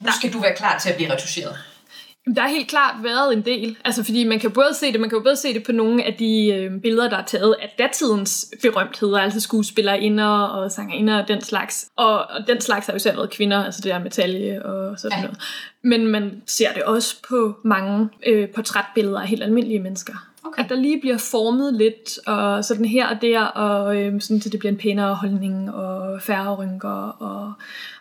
Nu 0.00 0.12
skal 0.18 0.32
du 0.32 0.38
være 0.40 0.56
klar 0.56 0.78
til 0.78 0.88
at 0.90 0.96
blive 0.96 1.12
retuscheret. 1.12 1.56
Der 2.34 2.42
har 2.42 2.48
helt 2.48 2.68
klart 2.68 2.94
været 3.02 3.32
en 3.32 3.42
del, 3.44 3.76
altså 3.84 4.04
fordi 4.04 4.24
man 4.24 4.38
kan 4.38 4.50
både 4.50 4.74
se 4.74 4.92
det, 4.92 5.00
man 5.00 5.10
kan 5.10 5.18
jo 5.18 5.22
både 5.22 5.36
se 5.36 5.54
det 5.54 5.62
på 5.62 5.72
nogle 5.72 6.04
af 6.04 6.14
de 6.14 6.48
øh, 6.48 6.80
billeder, 6.80 7.08
der 7.08 7.16
er 7.16 7.24
taget 7.24 7.56
af 7.62 7.74
datidens 7.78 8.46
berømtheder, 8.62 9.18
altså 9.18 9.40
skuespillerinder 9.40 10.26
og 10.26 10.72
sangerinder 10.72 11.22
og 11.22 11.28
den 11.28 11.40
slags. 11.40 11.88
Og, 11.96 12.14
og 12.18 12.46
den 12.46 12.60
slags 12.60 12.86
har 12.86 12.92
jo 12.92 12.96
især 12.96 13.14
været 13.14 13.30
kvinder, 13.30 13.64
altså 13.64 13.80
det 13.80 13.92
der 13.92 13.98
metalje 13.98 14.62
og 14.62 14.98
sådan 14.98 15.18
ja. 15.18 15.22
noget. 15.22 15.38
Men 15.82 16.06
man 16.06 16.42
ser 16.46 16.72
det 16.72 16.82
også 16.82 17.16
på 17.28 17.56
mange 17.64 18.08
øh, 18.26 18.48
portrætbilleder 18.48 19.20
af 19.20 19.28
helt 19.28 19.42
almindelige 19.42 19.80
mennesker. 19.80 20.29
Okay. 20.44 20.64
At 20.64 20.70
der 20.70 20.76
lige 20.76 21.00
bliver 21.00 21.18
formet 21.18 21.74
lidt, 21.74 22.18
og 22.26 22.64
sådan 22.64 22.84
her 22.84 23.08
og 23.08 23.22
der, 23.22 23.40
og 23.40 23.96
øh, 23.96 24.20
sådan, 24.20 24.40
så 24.40 24.48
det 24.48 24.58
bliver 24.58 24.72
en 24.72 24.78
pænere 24.78 25.14
holdning, 25.14 25.74
og 25.74 26.22
færre 26.22 26.54
rynker, 26.54 27.16
og, 27.22 27.52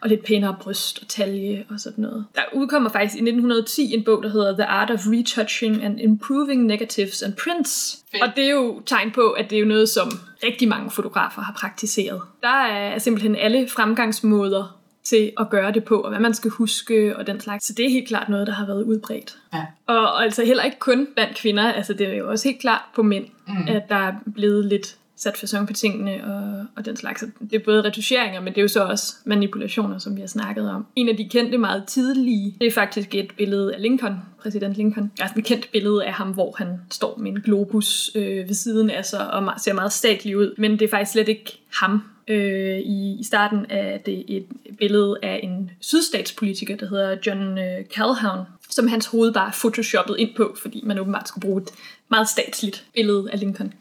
og 0.02 0.10
lidt 0.10 0.26
pænere 0.26 0.56
bryst 0.62 1.00
og 1.02 1.08
talje, 1.08 1.66
og 1.70 1.80
sådan 1.80 2.02
noget. 2.02 2.26
Der 2.36 2.42
udkommer 2.54 2.90
faktisk 2.90 3.16
i 3.16 3.22
1910 3.22 3.94
en 3.94 4.04
bog, 4.04 4.24
der 4.24 4.30
hedder 4.30 4.54
The 4.54 4.66
Art 4.66 4.92
of 4.92 5.00
Retouching 5.08 5.84
and 5.84 6.00
Improving 6.00 6.66
Negatives 6.66 7.22
and 7.22 7.34
Prints. 7.44 8.00
Fedt. 8.12 8.24
Og 8.24 8.30
det 8.36 8.46
er 8.46 8.50
jo 8.50 8.82
tegn 8.86 9.12
på, 9.12 9.30
at 9.30 9.50
det 9.50 9.56
er 9.56 9.60
jo 9.60 9.68
noget, 9.68 9.90
som 9.90 10.12
rigtig 10.44 10.68
mange 10.68 10.92
fotografer 10.92 11.42
har 11.42 11.54
praktiseret. 11.54 12.22
Der 12.42 12.66
er 12.66 12.98
simpelthen 12.98 13.36
alle 13.36 13.68
fremgangsmåder 13.68 14.79
til 15.10 15.32
at 15.40 15.50
gøre 15.50 15.72
det 15.72 15.84
på, 15.84 15.96
og 15.96 16.10
hvad 16.10 16.20
man 16.20 16.34
skal 16.34 16.52
huske 16.52 17.18
og 17.18 17.28
den 17.28 17.40
slags. 17.40 17.66
Så 17.66 17.74
det 17.74 17.86
er 17.86 17.90
helt 17.90 18.08
klart 18.08 18.30
noget, 18.30 18.48
der 18.48 18.54
har 18.54 18.66
været 18.66 18.84
udbredt. 18.84 19.38
Ja. 19.54 19.66
Og, 19.88 20.24
altså 20.24 20.46
heller 20.46 20.64
ikke 20.64 20.80
kun 20.80 21.08
blandt 21.16 21.38
kvinder, 21.38 21.72
altså 21.72 21.94
det 21.94 22.08
er 22.08 22.14
jo 22.14 22.30
også 22.30 22.48
helt 22.48 22.62
klart 22.62 22.82
på 22.96 23.04
mænd, 23.04 23.26
mm. 23.48 23.68
at 23.68 23.90
der 23.90 23.96
er 23.96 24.14
blevet 24.36 24.66
lidt 24.66 24.96
sat 25.20 25.38
fasong 25.38 25.68
på 25.68 25.74
tingene 25.74 26.24
og, 26.26 26.66
og 26.76 26.86
den 26.86 26.96
slags. 26.96 27.24
Det 27.40 27.54
er 27.54 27.64
både 27.66 27.84
retuscheringer, 27.84 28.42
men 28.42 28.54
det 28.54 28.58
er 28.58 28.62
jo 28.62 28.68
så 28.68 28.84
også 28.84 29.16
manipulationer, 29.26 29.98
som 29.98 30.16
vi 30.16 30.22
har 30.22 30.28
snakket 30.28 30.72
om. 30.72 30.86
En 30.96 31.10
af 31.10 31.18
de 31.18 31.30
kendte 31.30 31.58
meget 31.58 31.84
tidlige, 31.86 32.56
det 32.62 32.68
er 32.68 32.72
faktisk 32.72 33.16
et 33.16 33.32
billede 33.38 33.76
af 33.76 33.82
Lincoln, 33.82 34.16
præsident 34.42 34.76
Lincoln. 34.76 35.12
Der 35.18 35.24
er 35.24 35.28
et 35.38 35.46
kendt 35.46 35.72
billede 35.72 36.06
af 36.06 36.14
ham, 36.14 36.32
hvor 36.32 36.56
han 36.58 36.68
står 36.92 37.18
med 37.18 37.32
en 37.32 37.42
globus 37.42 38.12
øh, 38.16 38.48
ved 38.48 38.54
siden 38.54 38.90
af 38.90 39.06
sig 39.06 39.34
og 39.34 39.54
ser 39.58 39.74
meget 39.74 39.92
statlig 39.92 40.38
ud. 40.38 40.54
Men 40.58 40.72
det 40.72 40.82
er 40.82 40.90
faktisk 40.90 41.12
slet 41.12 41.28
ikke 41.28 41.60
ham, 41.74 42.02
Øh, 42.30 42.80
i, 42.80 43.18
I 43.20 43.24
starten 43.24 43.66
er 43.70 43.98
det 43.98 44.26
et 44.28 44.46
billede 44.80 45.18
af 45.24 45.40
en 45.44 45.72
sydstatspolitiker, 45.82 46.76
der 46.78 46.88
hedder 46.90 47.18
John 47.28 47.58
øh, 47.58 47.86
Calhoun, 47.96 48.46
som 48.70 48.88
hans 48.88 49.06
hoved 49.06 49.34
bare 49.34 49.52
photoshoppet 49.52 50.16
ind 50.20 50.30
på, 50.36 50.56
fordi 50.62 50.82
man 50.86 51.00
åbenbart 51.00 51.28
skulle 51.28 51.42
bruge 51.42 51.62
et 51.62 51.70
meget 52.10 52.30
statsligt 52.30 52.86
billede 52.96 53.30
af 53.32 53.40
Lincoln. 53.40 53.74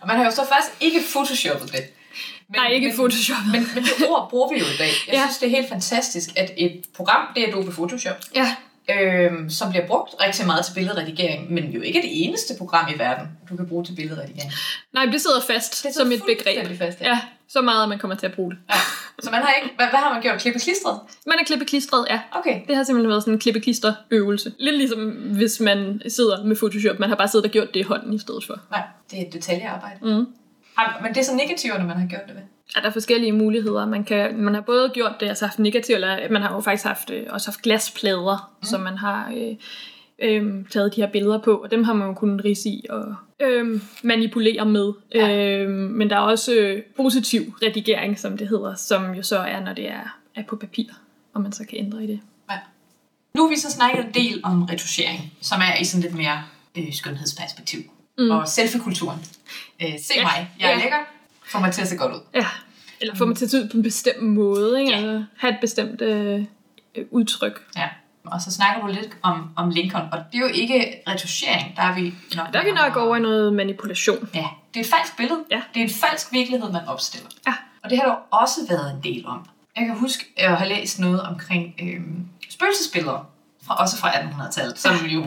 Og 0.00 0.06
man 0.08 0.16
har 0.16 0.24
jo 0.24 0.30
så 0.30 0.36
faktisk 0.48 0.76
ikke 0.80 1.00
photoshoppet 1.12 1.72
det. 1.72 1.80
Men, 2.48 2.56
Nej, 2.60 2.68
ikke 2.72 2.86
men, 2.86 2.96
Photoshop. 2.96 3.36
Men, 3.52 3.66
men 3.74 3.84
det 3.84 4.08
ord 4.08 4.30
bruger 4.30 4.48
vi 4.52 4.58
jo 4.58 4.64
i 4.64 4.76
dag. 4.78 4.90
Jeg 5.06 5.14
Ja. 5.14 5.20
synes, 5.26 5.38
det 5.38 5.46
er 5.46 5.50
helt 5.50 5.68
fantastisk, 5.68 6.28
at 6.36 6.50
et 6.56 6.84
program, 6.96 7.26
det 7.34 7.42
er 7.42 7.48
Adobe 7.48 7.70
Photoshop. 7.72 8.16
Ja, 8.34 8.56
øhm, 9.00 9.50
som 9.50 9.70
bliver 9.70 9.86
brugt 9.86 10.14
rigtig 10.20 10.46
meget 10.46 10.64
til 10.66 10.72
billedredigering, 10.74 11.52
men 11.52 11.64
jo 11.70 11.80
ikke 11.80 12.02
det 12.02 12.24
eneste 12.26 12.54
program 12.58 12.94
i 12.94 12.98
verden, 12.98 13.26
du 13.50 13.56
kan 13.56 13.66
bruge 13.68 13.84
til 13.84 13.92
billedredigering. 13.96 14.52
Nej, 14.92 15.04
det 15.06 15.20
sidder 15.20 15.40
fast 15.46 15.76
Det 15.76 15.84
det 15.84 15.94
som 15.94 16.12
et 16.12 16.22
begreb. 16.26 16.78
Fast, 16.78 17.00
ja. 17.00 17.08
Ja, 17.08 17.20
så 17.48 17.62
meget, 17.62 17.82
at 17.82 17.88
man 17.88 17.98
kommer 17.98 18.16
til 18.16 18.26
at 18.26 18.32
bruge 18.32 18.50
det. 18.50 18.58
ja. 18.70 18.74
Så 19.22 19.30
man 19.30 19.42
har 19.42 19.52
ikke... 19.62 19.76
Hvad, 19.76 19.86
hvad 19.86 20.00
har 20.00 20.12
man 20.12 20.22
gjort? 20.22 20.40
Klippet 20.40 20.62
klistret? 20.62 21.00
Man 21.26 21.38
er 21.40 21.44
klippeklistret, 21.44 22.06
ja. 22.10 22.20
Okay. 22.32 22.60
Det 22.68 22.76
har 22.76 22.82
simpelthen 22.84 23.10
været 23.10 23.22
sådan 23.22 23.34
en 23.34 23.40
klippeklister-øvelse. 23.40 24.52
Lidt 24.58 24.76
ligesom 24.76 25.10
hvis 25.10 25.60
man 25.60 26.02
sidder 26.08 26.44
med 26.44 26.56
Photoshop. 26.56 26.98
Man 26.98 27.08
har 27.08 27.16
bare 27.16 27.28
siddet 27.28 27.46
og 27.46 27.50
gjort 27.52 27.74
det 27.74 27.80
i 27.80 27.82
hånden 27.82 28.12
i 28.12 28.18
stedet 28.18 28.44
for. 28.46 28.60
Nej, 28.70 28.82
det 29.10 29.22
er 29.22 29.26
et 29.26 29.32
detaljearbejde. 29.32 29.98
Mm. 30.02 30.26
Ej, 30.78 30.92
Men 31.02 31.14
det 31.14 31.20
er 31.20 31.24
så 31.24 31.34
negativerne, 31.34 31.84
man 31.84 31.96
har 31.96 32.06
gjort 32.06 32.20
det 32.26 32.34
ved. 32.34 32.42
Ja, 32.76 32.80
der 32.80 32.86
er 32.86 32.92
forskellige 32.92 33.32
muligheder. 33.32 33.86
Man, 33.86 34.04
kan, 34.04 34.36
man 34.38 34.54
har 34.54 34.60
både 34.60 34.88
gjort 34.94 35.12
det, 35.20 35.28
altså 35.28 35.46
haft 35.46 35.58
negativ, 35.58 35.94
eller 35.94 36.30
man 36.30 36.42
har 36.42 36.54
jo 36.54 36.60
faktisk 36.60 36.84
haft, 36.84 37.10
øh, 37.10 37.26
også 37.30 37.50
haft 37.50 37.62
glasplader, 37.62 38.52
mm. 38.60 38.64
som 38.66 38.80
man 38.80 38.98
har 38.98 39.32
øh, 39.36 39.54
øh, 40.18 40.64
taget 40.70 40.96
de 40.96 41.00
her 41.00 41.10
billeder 41.10 41.38
på, 41.38 41.56
og 41.56 41.70
dem 41.70 41.84
har 41.84 41.92
man 41.92 42.08
jo 42.08 42.14
kunnet 42.14 42.44
rise 42.44 42.68
i 42.68 42.84
og 42.90 43.14
øh, 43.40 43.80
manipulere 44.02 44.64
med. 44.66 44.92
Ja. 45.14 45.26
Ja. 45.26 45.58
Øh, 45.62 45.70
men 45.70 46.10
der 46.10 46.16
er 46.16 46.20
også 46.20 46.54
øh, 46.54 46.82
positiv 46.96 47.54
redigering, 47.62 48.18
som 48.18 48.36
det 48.38 48.48
hedder, 48.48 48.74
som 48.74 49.14
jo 49.14 49.22
så 49.22 49.38
er, 49.38 49.60
når 49.60 49.72
det 49.72 49.88
er, 49.90 50.18
er 50.34 50.42
på 50.48 50.56
papir, 50.56 50.84
og 51.34 51.40
man 51.40 51.52
så 51.52 51.64
kan 51.70 51.78
ændre 51.78 52.04
i 52.04 52.06
det. 52.06 52.20
Ja. 52.50 52.56
Nu 53.34 53.42
har 53.42 53.48
vi 53.50 53.56
så 53.56 53.70
snakket 53.70 54.04
en 54.04 54.14
del 54.14 54.40
om 54.44 54.62
retuschering, 54.62 55.32
som 55.40 55.60
er 55.60 55.80
i 55.80 55.84
sådan 55.84 56.02
lidt 56.02 56.14
mere 56.14 56.42
øh, 56.78 56.92
skønhedsperspektiv. 56.92 57.80
Mm. 58.18 58.30
Og 58.30 58.48
selfie-kulturen. 58.48 59.18
Øh, 59.82 59.88
se 60.02 60.12
ja. 60.16 60.22
Mig, 60.22 60.50
jeg 60.60 60.66
er 60.66 60.70
Ja. 60.70 60.82
lækker, 60.82 60.96
får 61.46 61.58
mig 61.60 61.72
til 61.72 61.82
at 61.82 61.88
se 61.88 61.96
godt 61.96 62.12
ud. 62.14 62.20
Ja, 62.34 62.46
eller 63.00 63.14
få 63.14 63.26
mig 63.26 63.36
til 63.36 63.44
at 63.44 63.50
se 63.50 63.58
ud 63.62 63.68
på 63.68 63.76
en 63.76 63.82
bestemt 63.82 64.22
måde, 64.22 64.80
ikke? 64.80 64.92
Ja. 64.92 64.96
Altså, 64.96 65.24
have 65.36 65.52
et 65.54 65.58
bestemt 65.60 66.02
øh, 66.02 66.44
udtryk. 67.10 67.62
Ja. 67.76 67.88
Og 68.32 68.40
så 68.40 68.52
snakker 68.52 68.86
du 68.86 68.92
lidt 68.92 69.08
om, 69.22 69.50
om 69.56 69.70
Lincoln, 69.70 70.02
og 70.12 70.18
det 70.32 70.38
er 70.38 70.42
jo 70.42 70.46
ikke 70.54 71.02
retuschering, 71.08 71.76
der 71.76 71.82
er 71.82 71.94
vi 71.94 72.14
nok... 72.36 72.52
Der 72.52 72.60
er 72.60 72.64
vi 72.64 72.70
nok 72.70 72.96
over 72.96 73.16
i 73.16 73.20
noget 73.20 73.52
manipulation. 73.54 74.28
Ja, 74.34 74.46
det 74.74 74.80
er 74.80 74.84
et 74.84 74.90
falsk 74.90 75.16
billede. 75.16 75.38
Ja. 75.50 75.60
Det 75.74 75.80
er 75.80 75.84
en 75.84 75.94
falsk 75.94 76.32
virkelighed, 76.32 76.72
man 76.72 76.82
opstiller. 76.88 77.28
Ja. 77.46 77.54
Og 77.84 77.90
det 77.90 77.98
har 77.98 78.04
der 78.06 78.14
også 78.36 78.60
været 78.68 78.90
en 78.90 79.02
del 79.12 79.26
om. 79.26 79.46
Jeg 79.76 79.86
kan 79.86 79.94
huske, 79.98 80.24
at 80.36 80.56
have 80.56 80.68
læst 80.68 80.98
noget 80.98 81.22
omkring 81.22 81.74
øhm, 81.82 82.26
spøgelsesbilleder, 82.50 83.28
fra, 83.66 83.74
også 83.74 83.96
fra 83.98 84.10
1800-tallet, 84.10 84.78
som 84.78 84.94
jo... 85.06 85.26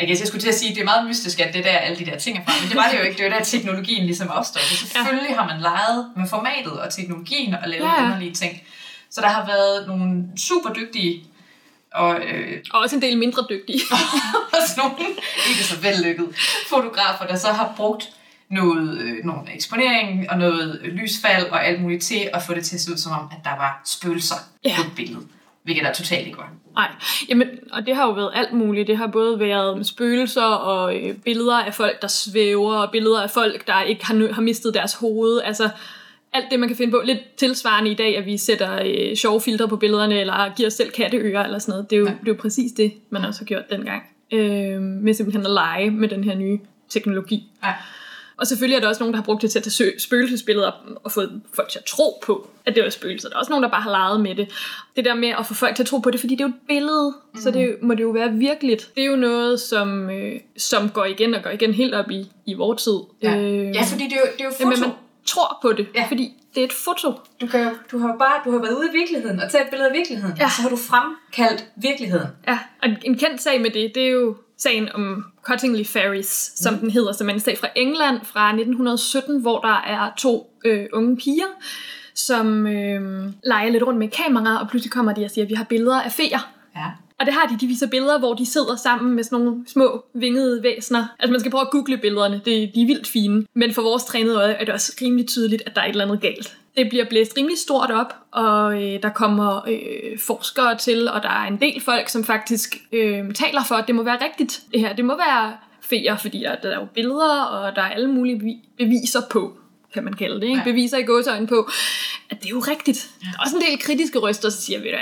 Jeg, 0.00 0.08
jeg 0.08 0.18
skulle 0.26 0.40
til 0.42 0.48
at 0.48 0.54
sige, 0.54 0.70
at 0.70 0.74
det 0.74 0.80
er 0.80 0.84
meget 0.84 1.06
mystisk, 1.06 1.40
at 1.40 1.54
det 1.54 1.64
der 1.64 1.70
alle 1.70 1.98
de 1.98 2.04
der 2.04 2.18
ting 2.18 2.38
er 2.38 2.44
fra, 2.44 2.52
men 2.62 2.68
det 2.68 2.76
var 2.76 2.88
det 2.92 2.98
jo 2.98 3.02
ikke. 3.04 3.22
Det 3.22 3.30
var 3.32 3.38
der, 3.38 3.44
teknologien 3.44 4.06
ligesom 4.06 4.28
opstod. 4.30 4.62
Så 4.62 4.86
selvfølgelig 4.86 5.36
har 5.36 5.46
man 5.46 5.60
leget 5.60 6.10
med 6.16 6.28
formatet 6.28 6.72
og 6.72 6.92
teknologien 6.92 7.54
og 7.54 7.68
lavet 7.68 7.84
Ja, 7.84 8.00
ja. 8.00 8.04
underlige 8.04 8.34
ting. 8.34 8.62
Så 9.10 9.20
der 9.20 9.28
har 9.28 9.46
været 9.46 9.86
nogle 9.88 10.24
super 10.38 10.72
dygtige 10.72 11.24
og 11.94 12.20
øh, 12.20 12.58
Og 12.72 12.80
også 12.80 12.96
en 12.96 13.02
del 13.02 13.18
mindre 13.18 13.46
dygtige. 13.50 13.80
også 14.62 14.74
nogle 14.76 14.94
ikke 15.48 15.64
så 15.64 15.80
vellykkede 15.80 16.28
fotografer, 16.68 17.26
der 17.26 17.36
så 17.36 17.48
har 17.48 17.72
brugt 17.76 18.08
noget, 18.50 18.98
øh, 18.98 19.24
nogle 19.24 19.54
eksponering 19.54 20.30
og 20.30 20.38
noget 20.38 20.80
lysfald 20.84 21.46
og 21.50 21.66
alt 21.66 21.82
muligt 21.82 22.02
til 22.02 22.28
at 22.34 22.42
få 22.42 22.54
det 22.54 22.64
til 22.64 22.76
at 22.76 22.80
se 22.80 22.92
ud 22.92 22.96
som 22.96 23.12
om, 23.12 23.28
at 23.30 23.38
der 23.44 23.56
var 23.56 23.82
spøgelser 23.86 24.34
Ja. 24.64 24.74
på 24.76 24.82
et 24.82 24.92
billede. 24.96 25.20
Hvilket 25.62 25.84
der 25.84 25.92
totalt 25.92 26.26
ikke 26.26 26.38
var. 26.38 26.50
Nej, 26.74 26.88
jamen, 27.28 27.48
og 27.72 27.86
det 27.86 27.96
har 27.96 28.04
jo 28.06 28.12
været 28.12 28.30
alt 28.34 28.52
muligt. 28.52 28.86
Det 28.86 28.96
har 28.96 29.06
både 29.06 29.38
været 29.38 29.86
spøgelser 29.86 30.42
og 30.42 30.96
øh, 30.96 31.14
billeder 31.16 31.60
af 31.62 31.74
folk, 31.74 32.02
der 32.02 32.08
svæver, 32.08 32.74
og 32.76 32.90
billeder 32.90 33.22
af 33.22 33.30
folk, 33.30 33.66
der 33.66 33.82
ikke 33.82 34.06
har, 34.06 34.32
har 34.32 34.42
mistet 34.42 34.74
deres 34.74 34.94
hoved. 34.94 35.40
Altså, 35.44 35.70
alt 36.32 36.44
det, 36.50 36.60
man 36.60 36.68
kan 36.68 36.76
finde 36.76 36.90
på. 36.92 37.02
Lidt 37.04 37.18
tilsvarende 37.36 37.90
i 37.90 37.94
dag, 37.94 38.16
at 38.18 38.26
vi 38.26 38.36
sætter 38.38 38.82
øh, 38.84 39.16
sjove 39.16 39.40
filtre 39.40 39.68
på 39.68 39.76
billederne, 39.76 40.20
eller 40.20 40.54
giver 40.56 40.66
os 40.66 40.72
selv 40.74 40.90
katteører, 40.90 41.44
eller 41.44 41.58
sådan 41.58 41.72
noget. 41.72 41.90
Det 41.90 41.96
er 41.96 42.00
jo, 42.00 42.06
Ja. 42.06 42.10
det 42.10 42.28
er 42.28 42.32
jo 42.32 42.38
præcis 42.40 42.72
det, 42.72 42.92
man 43.10 43.24
også 43.24 43.40
har 43.40 43.46
gjort 43.46 43.70
dengang. 43.70 44.02
Øh, 44.32 44.80
med 44.82 45.14
simpelthen 45.14 45.46
at 45.46 45.52
lege 45.52 45.90
med 45.90 46.08
den 46.08 46.24
her 46.24 46.34
nye 46.34 46.58
teknologi. 46.88 47.50
Ja. 47.64 47.72
Og 48.36 48.46
selvfølgelig 48.46 48.76
er 48.76 48.80
der 48.80 48.88
også 48.88 49.02
nogen, 49.02 49.12
der 49.12 49.18
har 49.18 49.24
brugt 49.24 49.42
det 49.42 49.50
til 49.50 49.58
at 49.58 49.62
tage 49.62 49.92
spøgelsesbilleder 50.00 50.70
og 51.04 51.12
fået 51.12 51.40
folk 51.54 51.68
til 51.68 51.78
at 51.78 51.84
tro 51.84 52.18
på, 52.26 52.50
at 52.66 52.74
det 52.74 52.82
var 52.84 52.90
spøgelser. 52.90 53.28
Der 53.28 53.34
er 53.34 53.38
også 53.38 53.50
nogen, 53.50 53.62
der 53.62 53.70
bare 53.70 53.80
har 53.82 53.90
leget 53.90 54.20
med 54.20 54.34
det. 54.34 54.48
Det 54.96 55.04
der 55.04 55.14
med 55.14 55.28
at 55.38 55.46
få 55.46 55.54
folk 55.54 55.76
til 55.76 55.82
at 55.82 55.86
tro 55.86 55.98
på 55.98 56.10
det, 56.10 56.20
fordi 56.20 56.34
det 56.34 56.40
er 56.40 56.44
jo 56.44 56.48
et 56.48 56.60
billede, 56.68 57.14
mm. 57.34 57.40
så 57.40 57.50
det 57.50 57.76
må 57.82 57.94
det 57.94 58.02
jo 58.02 58.10
være 58.10 58.32
virkeligt. 58.32 58.90
Det 58.96 59.02
er 59.02 59.06
jo 59.06 59.16
noget, 59.16 59.60
som, 59.60 60.10
øh, 60.10 60.32
som 60.56 60.88
går 60.88 61.04
igen 61.04 61.34
og 61.34 61.42
går 61.42 61.50
igen 61.50 61.74
helt 61.74 61.94
op 61.94 62.10
i, 62.10 62.26
i 62.46 62.54
vores 62.54 62.82
tid. 62.82 62.98
Ja. 63.22 63.36
Øh, 63.36 63.74
ja, 63.74 63.82
fordi 63.92 64.04
det 64.04 64.12
er 64.12 64.16
jo, 64.20 64.26
det 64.38 64.40
er 64.40 64.44
jo 64.44 64.50
foto. 64.50 64.80
man 64.80 64.90
tror 65.26 65.58
på 65.62 65.72
det, 65.72 65.86
Ja. 65.94 66.06
fordi 66.08 66.32
det 66.54 66.60
er 66.60 66.64
et 66.64 66.72
foto. 66.72 67.12
Du, 67.40 67.46
kan 67.46 67.60
jo, 67.64 67.70
du 67.92 67.98
har 67.98 68.08
jo 68.08 68.18
bare 68.18 68.40
du 68.44 68.50
har 68.52 68.58
været 68.58 68.78
ude 68.78 68.88
i 68.94 68.98
virkeligheden 68.98 69.40
og 69.40 69.50
taget 69.50 69.64
et 69.64 69.70
billede 69.70 69.88
af 69.90 69.94
virkeligheden. 69.96 70.36
Ja. 70.38 70.44
Og 70.44 70.50
så 70.50 70.62
har 70.62 70.68
du 70.68 70.76
fremkaldt 70.76 71.64
virkeligheden. 71.76 72.26
Ja, 72.48 72.58
og 72.82 72.88
en 73.04 73.18
kendt 73.18 73.42
sag 73.42 73.60
med 73.60 73.70
det, 73.70 73.92
det 73.94 74.02
er 74.06 74.10
jo 74.10 74.36
sagen 74.58 74.88
om 74.94 75.24
Cottingley 75.42 75.84
Ferries, 75.86 76.52
som 76.56 76.74
Mm. 76.74 76.80
den 76.80 76.90
hedder, 76.90 77.12
som 77.12 77.28
er 77.28 77.34
en 77.34 77.40
sag 77.40 77.58
fra 77.58 77.68
England 77.76 78.20
fra 78.24 78.48
1917, 78.52 79.40
hvor 79.40 79.60
der 79.60 79.82
er 79.86 80.10
to 80.18 80.50
øh, 80.64 80.86
unge 80.92 81.16
piger, 81.16 81.46
som 82.14 82.66
øh, 82.66 83.30
leger 83.44 83.70
lidt 83.70 83.82
rundt 83.82 83.98
med 83.98 84.08
kamera, 84.08 84.60
og 84.60 84.68
pludselig 84.68 84.92
kommer 84.92 85.12
de 85.12 85.24
og 85.24 85.30
siger, 85.30 85.44
at 85.44 85.48
vi 85.50 85.54
har 85.54 85.64
billeder 85.64 86.00
af 86.02 86.12
feer. 86.12 86.52
Ja. 86.76 86.86
Og 87.20 87.26
det 87.26 87.34
har 87.34 87.46
de, 87.46 87.58
de 87.60 87.66
viser 87.66 87.86
billeder, 87.86 88.18
hvor 88.18 88.34
de 88.34 88.46
sidder 88.46 88.76
sammen 88.76 89.14
med 89.14 89.24
sådan 89.24 89.44
nogle 89.44 89.64
små 89.66 90.04
vingede 90.14 90.62
væsener. 90.62 91.06
Altså 91.18 91.30
man 91.30 91.40
skal 91.40 91.50
prøve 91.50 91.62
at 91.62 91.70
google 91.70 91.98
billederne, 91.98 92.40
det, 92.44 92.74
de 92.74 92.82
er 92.82 92.86
vildt 92.86 93.08
fine. 93.08 93.46
Men 93.54 93.74
for 93.74 93.82
vores 93.82 94.04
trænede 94.04 94.36
øje 94.36 94.52
er 94.52 94.64
det 94.64 94.74
også 94.74 94.92
rimelig 95.02 95.26
tydeligt, 95.28 95.62
at 95.66 95.74
der 95.74 95.80
er 95.80 95.84
et 95.84 95.90
eller 95.90 96.04
andet 96.04 96.20
galt. 96.20 96.56
Det 96.76 96.88
bliver 96.88 97.04
blæst 97.04 97.36
rimelig 97.36 97.58
stort 97.58 97.90
op, 97.90 98.14
og 98.30 98.82
øh, 98.82 99.02
der 99.02 99.08
kommer 99.08 99.68
øh, 99.68 100.18
forskere 100.18 100.78
til, 100.78 101.08
og 101.08 101.22
der 101.22 101.28
er 101.28 101.46
en 101.46 101.60
del 101.60 101.80
folk, 101.80 102.08
som 102.08 102.24
faktisk 102.24 102.76
øh, 102.92 103.34
taler 103.34 103.64
for, 103.68 103.74
at 103.74 103.86
det 103.86 103.94
må 103.94 104.02
være 104.02 104.18
rigtigt. 104.24 104.62
Det 104.72 104.80
her, 104.80 104.92
det 104.92 105.04
må 105.04 105.16
være 105.16 105.52
feer, 105.80 106.16
fordi 106.16 106.40
der, 106.40 106.54
der 106.56 106.70
er 106.70 106.80
jo 106.80 106.86
billeder, 106.94 107.42
og 107.42 107.76
der 107.76 107.82
er 107.82 107.88
alle 107.90 108.08
mulige 108.08 108.36
bevi- 108.36 108.68
beviser 108.84 109.20
på 109.30 109.52
kan 109.94 110.04
man 110.04 110.12
kalde 110.12 110.40
det, 110.40 110.46
ikke? 110.46 110.58
Ja. 110.58 110.64
beviser 110.64 110.98
i 110.98 111.02
gåsøjne 111.02 111.46
på, 111.46 111.68
at 112.30 112.40
det 112.40 112.46
er 112.46 112.50
jo 112.50 112.58
rigtigt. 112.58 113.10
Der 113.20 113.26
er 113.26 113.42
også 113.42 113.56
en 113.56 113.62
del 113.62 113.78
kritiske 113.78 114.18
røster, 114.18 114.48
der 114.48 114.56
siger, 114.56 114.78
du 114.78 114.88
hvad, 114.88 114.98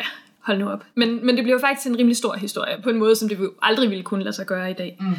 hold 0.49 0.59
nu 0.59 0.69
op. 0.69 0.85
Men, 0.95 1.27
men 1.27 1.37
det 1.37 1.45
bliver 1.45 1.57
jo 1.57 1.61
faktisk 1.61 1.87
en 1.87 1.99
rimelig 1.99 2.17
stor 2.17 2.37
historie, 2.37 2.77
på 2.83 2.91
en 2.91 2.99
måde, 2.99 3.17
som 3.17 3.29
det 3.29 3.51
aldrig 3.63 3.91
ville 3.91 4.05
kunne 4.05 4.25
lade 4.25 4.37
sig 4.37 4.47
gøre 4.47 4.71
i 4.71 4.75
dag. 4.75 4.97
Mm. 5.01 5.15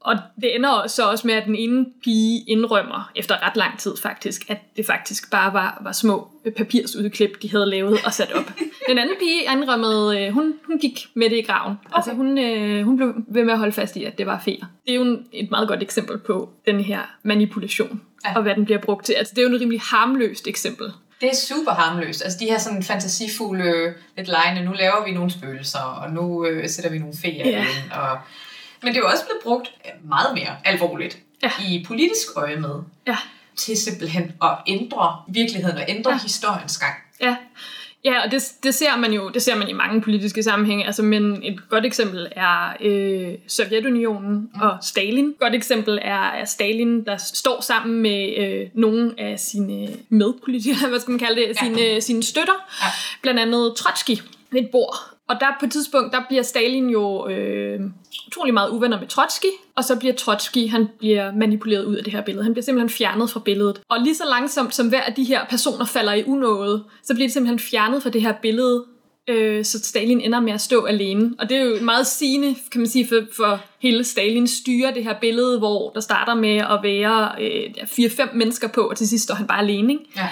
Og 0.00 0.16
det 0.42 0.54
ender 0.54 0.86
så 0.86 1.10
også 1.10 1.26
med, 1.26 1.34
at 1.34 1.46
den 1.46 1.54
ene 1.54 1.86
pige 2.04 2.44
indrømmer, 2.48 3.10
efter 3.16 3.46
ret 3.46 3.56
lang 3.56 3.78
tid 3.78 3.96
faktisk, 3.96 4.50
at 4.50 4.58
det 4.76 4.86
faktisk 4.86 5.30
bare 5.30 5.52
var, 5.52 5.78
var 5.80 5.92
små 5.92 6.28
papirsudklip, 6.56 7.42
de 7.42 7.50
havde 7.50 7.66
lavet 7.66 7.98
og 8.04 8.12
sat 8.12 8.32
op. 8.32 8.52
Den 8.88 8.98
anden 8.98 9.16
pige 9.18 9.52
indrømmede, 9.52 10.20
øh, 10.20 10.32
hun, 10.32 10.54
hun 10.66 10.78
gik 10.78 11.06
med 11.14 11.30
det 11.30 11.36
i 11.36 11.42
graven. 11.42 11.76
Okay. 11.84 11.96
Altså 11.96 12.12
hun, 12.12 12.38
øh, 12.38 12.84
hun 12.84 12.96
blev 12.96 13.14
ved 13.28 13.44
med 13.44 13.52
at 13.52 13.58
holde 13.58 13.72
fast 13.72 13.96
i, 13.96 14.04
at 14.04 14.18
det 14.18 14.26
var 14.26 14.42
feer. 14.44 14.66
Det 14.86 14.90
er 14.90 14.94
jo 14.94 15.02
en, 15.02 15.26
et 15.32 15.50
meget 15.50 15.68
godt 15.68 15.82
eksempel 15.82 16.18
på 16.18 16.50
den 16.66 16.80
her 16.80 17.00
manipulation, 17.22 18.00
ja. 18.24 18.36
og 18.36 18.42
hvad 18.42 18.54
den 18.54 18.64
bliver 18.64 18.80
brugt 18.80 19.06
til. 19.06 19.12
Altså 19.12 19.34
det 19.36 19.44
er 19.44 19.48
jo 19.48 19.54
et 19.54 19.60
rimelig 19.60 19.80
harmløst 19.80 20.48
eksempel. 20.48 20.86
Det 21.20 21.28
er 21.30 21.34
super 21.36 21.72
harmløst. 21.72 22.22
Altså 22.24 22.38
de 22.38 22.44
her 22.44 22.58
sådan 22.58 22.82
fantasifulde, 22.82 23.94
lidt 24.16 24.28
lejende, 24.28 24.64
nu 24.64 24.72
laver 24.72 25.04
vi 25.04 25.10
nogle 25.12 25.30
spøgelser, 25.30 25.78
og 25.80 26.10
nu 26.10 26.46
øh, 26.46 26.68
sætter 26.70 26.90
vi 26.90 26.98
nogle 26.98 27.14
feer 27.22 27.48
Ja. 27.48 27.60
ind. 27.60 27.92
Og... 27.92 28.18
Men 28.82 28.88
det 28.94 28.96
er 28.96 29.00
jo 29.04 29.08
også 29.08 29.24
blevet 29.24 29.42
brugt 29.42 29.68
meget 30.04 30.34
mere 30.34 30.56
alvorligt 30.64 31.18
Ja. 31.42 31.50
i 31.68 31.84
politisk 31.86 32.26
øje 32.36 32.56
med 32.56 32.74
Ja. 33.06 33.16
til 33.56 33.76
simpelthen 33.76 34.32
at 34.42 34.56
ændre 34.66 35.22
virkeligheden 35.28 35.76
og 35.78 35.84
ændre. 35.88 36.10
Ja. 36.10 36.18
historiens 36.18 36.78
gang. 36.78 36.94
Ja, 37.20 37.36
ja 38.04 38.24
og 38.24 38.30
det, 38.32 38.42
det, 38.62 38.74
ser 38.74 38.96
man 38.96 39.12
jo 39.12 39.28
det 39.28 39.42
ser 39.42 39.56
man 39.56 39.68
i 39.68 39.72
mange 39.72 40.00
politiske 40.00 40.42
sammenhænge. 40.42 40.86
Altså, 40.86 41.02
men 41.02 41.42
et 41.44 41.68
godt 41.68 41.86
eksempel 41.86 42.28
er 42.32 42.76
øh, 42.80 43.34
Sovjetunionen 43.48 44.50
mm. 44.54 44.60
og 44.60 44.78
Stalin. 44.82 45.28
Et 45.28 45.38
godt 45.40 45.54
eksempel 45.54 45.98
er, 46.02 46.30
er 46.30 46.44
Stalin, 46.44 47.04
der 47.04 47.16
står 47.16 47.60
sammen 47.60 48.02
med 48.02 48.34
øh, 48.38 48.66
nogle 48.74 49.14
af 49.18 49.40
sine 49.40 49.88
medpolitikere, 50.08 50.88
hvad 50.90 51.00
skal 51.00 51.10
man 51.10 51.18
kalde 51.18 51.40
det, 51.40 51.48
Ja. 51.48 51.54
sine, 51.64 52.00
sine 52.00 52.22
støtter. 52.22 52.68
Ja. 52.82 52.86
Blandt 53.22 53.40
andet 53.40 53.74
Trotsky 53.76 54.16
ved 54.52 54.60
et 54.60 54.68
bord. 54.72 54.96
Og 55.28 55.36
der 55.40 55.46
på 55.60 55.66
et 55.66 55.72
tidspunkt, 55.72 56.12
der 56.12 56.20
bliver 56.28 56.42
Stalin 56.42 56.90
jo 56.90 57.28
øh, 57.28 57.80
utrolig 58.26 58.54
meget 58.54 58.70
uvenner 58.70 59.00
med 59.00 59.08
Trotsky, 59.08 59.52
og 59.76 59.84
så 59.84 59.98
bliver 59.98 60.14
Trotsky, 60.14 60.68
han 60.68 60.88
bliver 60.98 61.34
manipuleret 61.34 61.84
ud 61.84 61.96
af 61.96 62.04
det 62.04 62.12
her 62.12 62.20
billede. 62.20 62.44
Han 62.44 62.52
bliver 62.52 62.64
simpelthen 62.64 62.90
fjernet 62.90 63.30
fra 63.30 63.40
billedet. 63.40 63.80
Og 63.88 64.00
lige 64.00 64.14
så 64.14 64.24
langsomt 64.30 64.74
som 64.74 64.88
hver 64.88 65.02
af 65.02 65.14
de 65.14 65.24
her 65.24 65.46
personer 65.50 65.84
falder 65.84 66.12
i 66.12 66.24
unåde, 66.24 66.84
så 67.02 67.14
bliver 67.14 67.28
de 67.28 67.32
simpelthen 67.32 67.58
fjernet 67.58 68.02
fra 68.02 68.10
det 68.10 68.22
her 68.22 68.32
billede, 68.42 68.84
øh, 69.28 69.64
så 69.64 69.78
Stalin 69.78 70.20
ender 70.20 70.40
med 70.40 70.52
at 70.52 70.60
stå 70.60 70.84
alene. 70.84 71.34
Og 71.38 71.48
det 71.48 71.56
er 71.56 71.62
jo 71.62 71.76
meget 71.80 72.06
sigende, 72.06 72.56
kan 72.72 72.80
man 72.80 72.88
sige, 72.88 73.08
for, 73.08 73.20
for 73.36 73.60
hele 73.80 74.04
Stalins 74.04 74.50
styre, 74.50 74.94
det 74.94 75.04
her 75.04 75.14
billede, 75.20 75.58
hvor 75.58 75.90
der 75.90 76.00
starter 76.00 76.34
med 76.34 76.56
at 76.56 76.78
være 76.82 77.30
øh, 77.40 77.74
der 77.74 77.80
er 77.80 77.86
fire-fem 77.86 78.28
mennesker 78.34 78.68
på, 78.68 78.80
og 78.80 78.96
til 78.96 79.08
sidst 79.08 79.24
står 79.24 79.34
han 79.34 79.46
bare 79.46 79.60
alene. 79.60 79.92
Ikke? 79.92 80.04
Ja. 80.16 80.28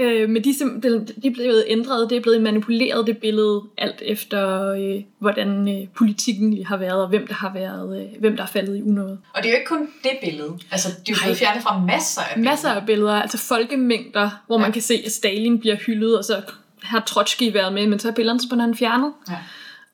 Øh, 0.00 0.28
men 0.30 0.44
de, 0.44 0.58
simpelthen- 0.58 1.06
de 1.22 1.26
er 1.28 1.32
blevet 1.32 1.64
ændret, 1.68 2.10
det 2.10 2.16
er 2.16 2.20
blevet 2.20 2.42
manipuleret, 2.42 3.06
det 3.06 3.18
billede, 3.18 3.62
alt 3.78 4.02
efter 4.02 4.68
øh, 4.72 5.02
hvordan 5.18 5.68
øh, 5.68 5.88
politikken 5.94 6.50
lige 6.50 6.66
har 6.66 6.76
været, 6.76 7.02
og 7.02 7.08
hvem 7.08 7.26
der 7.26 7.34
har 7.34 7.52
været, 7.52 8.00
øh, 8.02 8.20
hvem 8.20 8.36
der 8.36 8.42
er 8.42 8.46
faldet 8.46 8.76
i 8.76 8.82
unåde. 8.82 9.18
Og 9.34 9.42
det 9.42 9.48
er 9.48 9.52
jo 9.52 9.56
ikke 9.58 9.68
kun 9.68 9.88
det 10.02 10.10
billede. 10.24 10.58
Altså, 10.70 10.88
det 10.88 11.08
er 11.08 11.12
jo 11.12 11.16
blevet 11.22 11.36
fjernet 11.38 11.62
fra 11.62 11.80
masser 11.80 12.20
af 12.22 12.34
billeder. 12.34 12.50
Masser 12.52 12.68
af 12.70 12.86
billeder, 12.86 13.12
altså 13.12 13.38
folkemængder, 13.38 14.30
hvor 14.46 14.56
Ja. 14.58 14.62
man 14.62 14.72
kan 14.72 14.82
se, 14.82 15.02
at 15.06 15.12
Stalin 15.12 15.58
bliver 15.60 15.76
hyldet, 15.76 16.18
og 16.18 16.24
så 16.24 16.42
har 16.82 17.00
Trotsky 17.00 17.52
været 17.52 17.72
med, 17.72 17.86
men 17.86 17.98
så 17.98 18.08
er 18.08 18.12
billederne 18.12 18.40
på 18.50 18.56
han 18.56 18.74
fjernet. 18.74 19.12
Ja. 19.30 19.36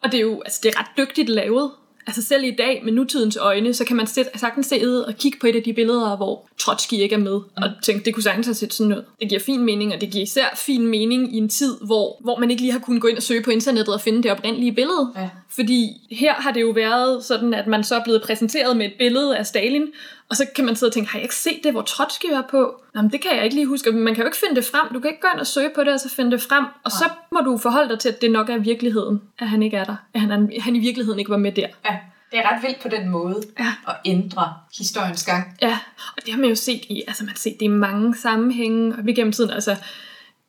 Og 0.03 0.13
det 0.13 0.19
er 0.19 0.23
jo 0.23 0.43
altså, 0.43 0.61
det 0.63 0.75
er 0.75 0.81
ret 0.81 0.87
dygtigt 0.99 1.29
lavet. 1.29 1.71
Altså 2.09 2.23
selv 2.23 2.45
i 2.45 2.51
dag 2.51 2.81
med 2.85 2.93
nutidens 2.93 3.37
øjne, 3.37 3.75
så 3.75 3.85
kan 3.85 3.97
man 3.97 4.07
sagtens 4.07 4.67
se 4.67 5.05
og 5.07 5.15
kigge 5.15 5.39
på 5.41 5.47
et 5.47 5.57
af 5.57 5.63
de 5.63 5.73
billeder, 5.73 6.17
hvor 6.17 6.49
Trotsky 6.59 6.95
ikke 6.95 7.15
er 7.15 7.19
med, 7.19 7.39
mm. 7.39 7.63
og 7.63 7.71
tænke, 7.83 8.05
det 8.05 8.15
kunne 8.15 8.23
sagtens 8.23 8.47
have 8.47 8.55
set 8.55 8.75
sådan 8.75 8.93
ud. 8.93 9.03
Det 9.21 9.29
giver 9.29 9.41
fin 9.41 9.65
mening, 9.65 9.95
og 9.95 10.01
det 10.01 10.11
giver 10.11 10.23
især 10.23 10.47
fin 10.57 10.87
mening 10.87 11.35
i 11.35 11.39
en 11.39 11.49
tid, 11.49 11.77
hvor, 11.81 12.17
hvor 12.21 12.39
man 12.39 12.51
ikke 12.51 12.63
lige 12.63 12.73
har 12.73 12.79
kunnet 12.79 13.03
gå 13.03 13.09
ind 13.09 13.17
og 13.17 13.23
søge 13.23 13.43
på 13.43 13.51
internettet 13.51 13.95
og 13.95 14.01
finde 14.01 14.23
det 14.23 14.31
oprindelige 14.31 14.73
billede. 14.73 15.13
Ja. 15.17 15.29
Fordi 15.51 16.07
her 16.11 16.35
har 16.35 16.53
det 16.53 16.61
jo 16.61 16.71
været 16.71 17.25
sådan, 17.25 17.55
at 17.55 17.67
man 17.67 17.85
så 17.85 17.95
er 17.97 18.05
blevet 18.05 18.23
præsenteret 18.23 18.77
med 18.77 18.87
et 18.87 18.93
billede 18.99 19.37
af 19.37 19.47
Stalin, 19.47 19.87
og 20.31 20.37
så 20.37 20.47
kan 20.55 20.65
man 20.65 20.77
sidde 20.77 20.91
og 20.91 20.95
tænke, 20.95 21.11
har 21.11 21.19
jeg 21.19 21.25
ikke 21.25 21.35
set 21.35 21.61
det, 21.65 21.73
hvor 21.73 21.83
Trotsky 21.83 22.31
var 22.31 22.47
på? 22.51 22.83
Jamen, 22.95 23.11
det 23.11 23.21
kan 23.23 23.37
jeg 23.37 23.45
ikke 23.45 23.57
lige 23.57 23.67
huske. 23.67 23.93
Man 23.93 24.15
kan 24.15 24.23
jo 24.23 24.29
ikke 24.29 24.39
finde 24.39 24.57
det 24.57 24.65
frem. 24.65 24.95
Du 24.95 25.01
kan 25.01 25.11
ikke 25.11 25.21
gå 25.21 25.29
ind 25.33 25.41
og 25.41 25.47
søge 25.47 25.71
på 25.75 25.85
det, 25.85 25.93
og 25.93 26.01
så 26.01 26.11
finde 26.11 26.31
det 26.31 26.43
frem. 26.43 26.65
Og 26.85 26.91
så 26.91 27.05
må 27.33 27.41
du 27.41 27.59
forholde 27.59 27.89
dig 27.89 27.99
til, 27.99 28.09
at 28.09 28.21
det 28.21 28.31
nok 28.31 28.49
er 28.49 28.59
virkeligheden, 28.59 29.23
at 29.39 29.49
han 29.49 29.63
ikke 29.63 29.77
er 29.77 29.85
der. 29.85 29.97
At 30.15 30.21
han, 30.21 30.31
er, 30.31 30.61
han 30.61 30.77
i 30.77 30.79
virkeligheden 30.79 31.19
ikke 31.19 31.31
var 31.31 31.37
med 31.37 31.53
der. 31.53 31.67
Ja. 31.85 31.97
Det 32.31 32.39
er 32.39 32.53
ret 32.53 32.63
vildt 32.63 32.81
på 32.83 32.89
den 32.89 33.09
måde 33.09 33.43
ja. 33.59 33.73
at 33.89 33.95
ændre 34.05 34.55
historiens 34.79 35.25
gang. 35.25 35.57
Ja, 35.63 35.79
og 36.17 36.25
det 36.27 36.35
har 36.35 36.41
man 36.41 36.49
jo 36.49 36.55
set 36.55 36.85
i, 36.89 37.03
altså 37.07 37.25
man 37.25 37.29
har 37.29 37.39
set 37.39 37.57
det 37.61 37.65
i 37.65 37.69
mange 37.69 38.17
sammenhænge, 38.17 38.95
og 38.99 39.07
vi 39.07 39.13
gennem 39.13 39.33
tiden, 39.33 39.51
altså 39.51 39.77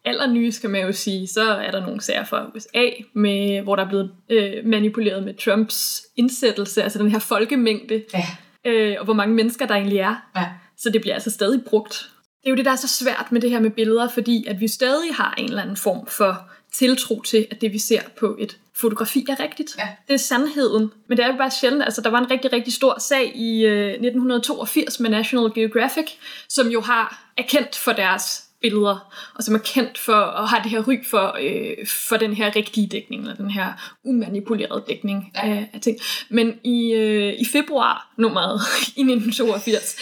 allernyest 0.05 0.61
kan 0.61 0.69
man 0.69 0.81
jo 0.81 0.91
sige, 0.91 1.27
så 1.27 1.53
er 1.53 1.71
der 1.71 1.81
nogle 1.81 2.01
sager 2.01 2.25
fra 2.25 2.45
USA, 2.55 2.89
med, 3.13 3.61
hvor 3.61 3.75
der 3.75 3.83
er 3.83 3.87
blevet 3.87 4.11
øh, 4.29 4.65
manipuleret 4.65 5.23
med 5.23 5.33
Trumps 5.33 6.05
indsættelse, 6.15 6.83
altså 6.83 6.99
den 6.99 7.11
her 7.11 7.19
folkemængde, 7.19 8.03
ja. 8.13 8.25
Øh, 8.65 8.95
og 8.99 9.05
hvor 9.05 9.13
mange 9.13 9.35
mennesker 9.35 9.65
der 9.65 9.75
egentlig 9.75 9.97
er. 9.97 10.15
Ja. 10.35 10.45
Så 10.77 10.89
det 10.89 11.01
bliver 11.01 11.13
altså 11.13 11.31
stadig 11.31 11.63
brugt. 11.63 12.09
Det 12.41 12.45
er 12.45 12.49
jo 12.49 12.55
det, 12.55 12.65
der 12.65 12.71
er 12.71 12.75
så 12.75 12.87
svært 12.87 13.31
med 13.31 13.41
det 13.41 13.49
her 13.49 13.59
med 13.59 13.69
billeder, 13.69 14.09
fordi 14.09 14.45
at 14.47 14.59
vi 14.59 14.67
stadig 14.67 15.15
har 15.15 15.33
en 15.37 15.45
eller 15.45 15.61
anden 15.61 15.77
form 15.77 16.07
for 16.07 16.49
tiltro 16.73 17.21
til, 17.21 17.47
at 17.51 17.61
det 17.61 17.73
vi 17.73 17.77
ser 17.77 18.01
på 18.19 18.35
et 18.39 18.57
fotografi 18.75 19.25
er 19.29 19.39
rigtigt. 19.39 19.75
Ja. 19.77 19.87
Det 20.07 20.13
er 20.13 20.17
sandheden. 20.17 20.91
Men 21.07 21.17
det 21.17 21.25
er 21.25 21.27
jo 21.27 21.37
bare 21.37 21.51
sjældent. 21.51 21.83
Altså, 21.83 22.01
der 22.01 22.09
var 22.09 22.19
en 22.19 22.31
rigtig, 22.31 22.53
rigtig 22.53 22.73
stor 22.73 22.99
sag 22.99 23.35
i 23.35 23.65
øh, 23.65 23.89
1982 23.89 24.99
med 24.99 25.09
National 25.09 25.53
Geographic, 25.55 26.05
som 26.49 26.67
jo 26.67 26.81
har 26.81 27.31
erkendt 27.37 27.75
for 27.75 27.91
deres 27.91 28.48
billeder, 28.61 29.13
og 29.35 29.43
som 29.43 29.55
er 29.55 29.59
kendt 29.59 29.97
for 29.97 30.13
at 30.13 30.49
have 30.49 30.63
det 30.63 30.71
her 30.71 30.87
ry 30.87 31.05
for, 31.09 31.37
øh, 31.41 31.87
for 31.87 32.17
den 32.17 32.33
her 32.33 32.55
rigtige 32.55 32.87
dækning, 32.87 33.21
eller 33.21 33.35
den 33.35 33.51
her 33.51 33.95
umanipulerede 34.05 34.83
dækning 34.87 35.31
ja. 35.35 35.49
af, 35.49 35.69
af 35.73 35.81
ting. 35.81 35.97
Men 36.29 36.59
i, 36.63 36.93
øh, 36.93 37.33
i 37.39 37.45
februar 37.45 38.13
nummeret 38.17 38.61
i 38.99 39.01
1982, 39.01 39.95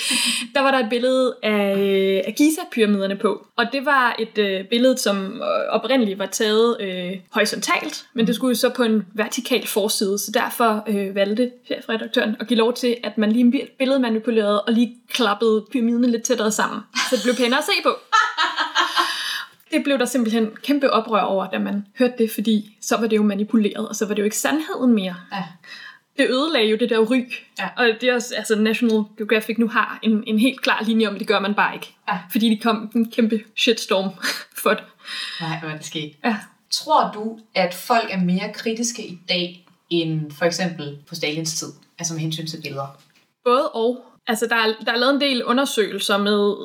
der 0.56 0.62
var 0.62 0.72
der 0.72 0.80
et 0.80 0.90
billede 0.90 1.36
af, 1.44 2.24
af 2.28 2.36
Giza-pyramiderne 2.38 3.16
på, 3.16 3.48
og 3.56 3.66
det 3.72 3.86
var 3.86 4.16
et 4.20 4.38
øh, 4.38 4.66
billede, 4.66 4.98
som 4.98 5.42
oprindeligt 5.70 6.20
var 6.20 6.26
taget 6.26 6.78
øh, 6.82 7.12
horisontalt, 7.32 8.06
men 8.14 8.28
det 8.28 8.36
skulle 8.36 8.56
så 8.56 8.70
på 8.70 8.84
en 8.84 9.06
vertikal 9.14 9.68
forside, 9.68 10.18
så 10.18 10.32
derfor 10.32 10.84
øh, 10.88 11.16
valgte 11.16 11.52
chefredaktøren 11.66 12.36
at 12.40 12.48
give 12.48 12.58
lov 12.58 12.74
til, 12.74 12.98
at 13.04 13.18
man 13.18 13.32
lige 13.32 13.68
billedet 13.80 14.02
manipulerede 14.02 14.62
og 14.62 14.74
lige 14.74 14.96
klappede 15.10 15.66
pyramiderne 15.72 16.08
lidt 16.08 16.24
tættere 16.24 16.52
sammen, 16.52 16.82
så 17.10 17.16
det 17.16 17.24
blev 17.24 17.36
pænere 17.36 17.60
at 17.60 17.66
se 17.66 17.84
på. 17.84 17.90
det 19.72 19.84
blev 19.84 20.00
der 20.00 20.06
simpelthen 20.06 20.50
kæmpe 20.64 20.92
oprør 20.92 21.22
over, 21.22 21.50
da 21.50 21.60
man 21.60 21.86
hørte 22.00 22.14
det, 22.18 22.32
fordi 22.32 22.78
så 22.82 22.98
var 22.98 23.08
det 23.08 23.16
jo 23.16 23.24
manipuleret, 23.24 23.90
og 23.90 23.96
så 23.96 24.06
var 24.06 24.14
det 24.14 24.20
jo 24.20 24.24
ikke 24.24 24.38
sandheden 24.38 24.94
mere. 24.94 25.16
Ja. 25.32 25.44
Det 26.18 26.30
ødelagde 26.30 26.70
jo 26.70 26.78
det 26.78 26.90
der 26.90 27.00
ry. 27.00 27.34
Ja. 27.60 27.70
Og 27.78 27.88
det 28.02 28.10
er 28.10 28.14
også, 28.14 28.36
altså 28.36 28.56
National 28.56 29.04
Geographic 29.18 29.58
nu 29.58 29.68
har 29.68 30.00
en, 30.04 30.24
en 30.28 30.40
helt 30.40 30.62
klar 30.62 30.84
linje 30.84 31.08
om, 31.08 31.14
at 31.14 31.20
det 31.20 31.28
gør 31.28 31.40
man 31.40 31.54
bare 31.54 31.74
ikke. 31.74 31.96
Ja. 32.08 32.20
Fordi 32.32 32.50
de 32.50 32.58
kom 32.58 32.92
en 32.96 33.12
kæmpe 33.12 33.44
shitstorm 33.58 34.10
for 34.64 34.70
det. 34.70 34.84
Nej, 35.42 35.60
hvor 35.60 35.70
er 35.70 35.78
det 35.78 35.86
sket. 35.86 36.14
Ja. 36.26 36.38
Tror 36.72 37.12
du, 37.14 37.40
at 37.56 37.74
folk 37.74 38.08
er 38.10 38.20
mere 38.20 38.54
kritiske 38.54 39.08
i 39.08 39.20
dag, 39.30 39.68
end 39.90 40.32
for 40.32 40.46
eksempel 40.46 40.98
på 41.08 41.16
Stalins 41.16 41.60
tid? 41.60 41.68
Altså 42.00 42.14
med 42.14 42.22
hensyn 42.22 42.48
til 42.48 42.62
billeder? 42.62 42.98
Både 43.44 43.70
og. 43.70 44.04
Altså, 44.28 44.48
der 44.48 44.56
er, 44.56 44.74
der 44.86 44.92
er 44.92 44.98
lavet 44.98 45.14
en 45.14 45.22
del 45.22 45.44
undersøgelser 45.44 46.18
med 46.18 46.56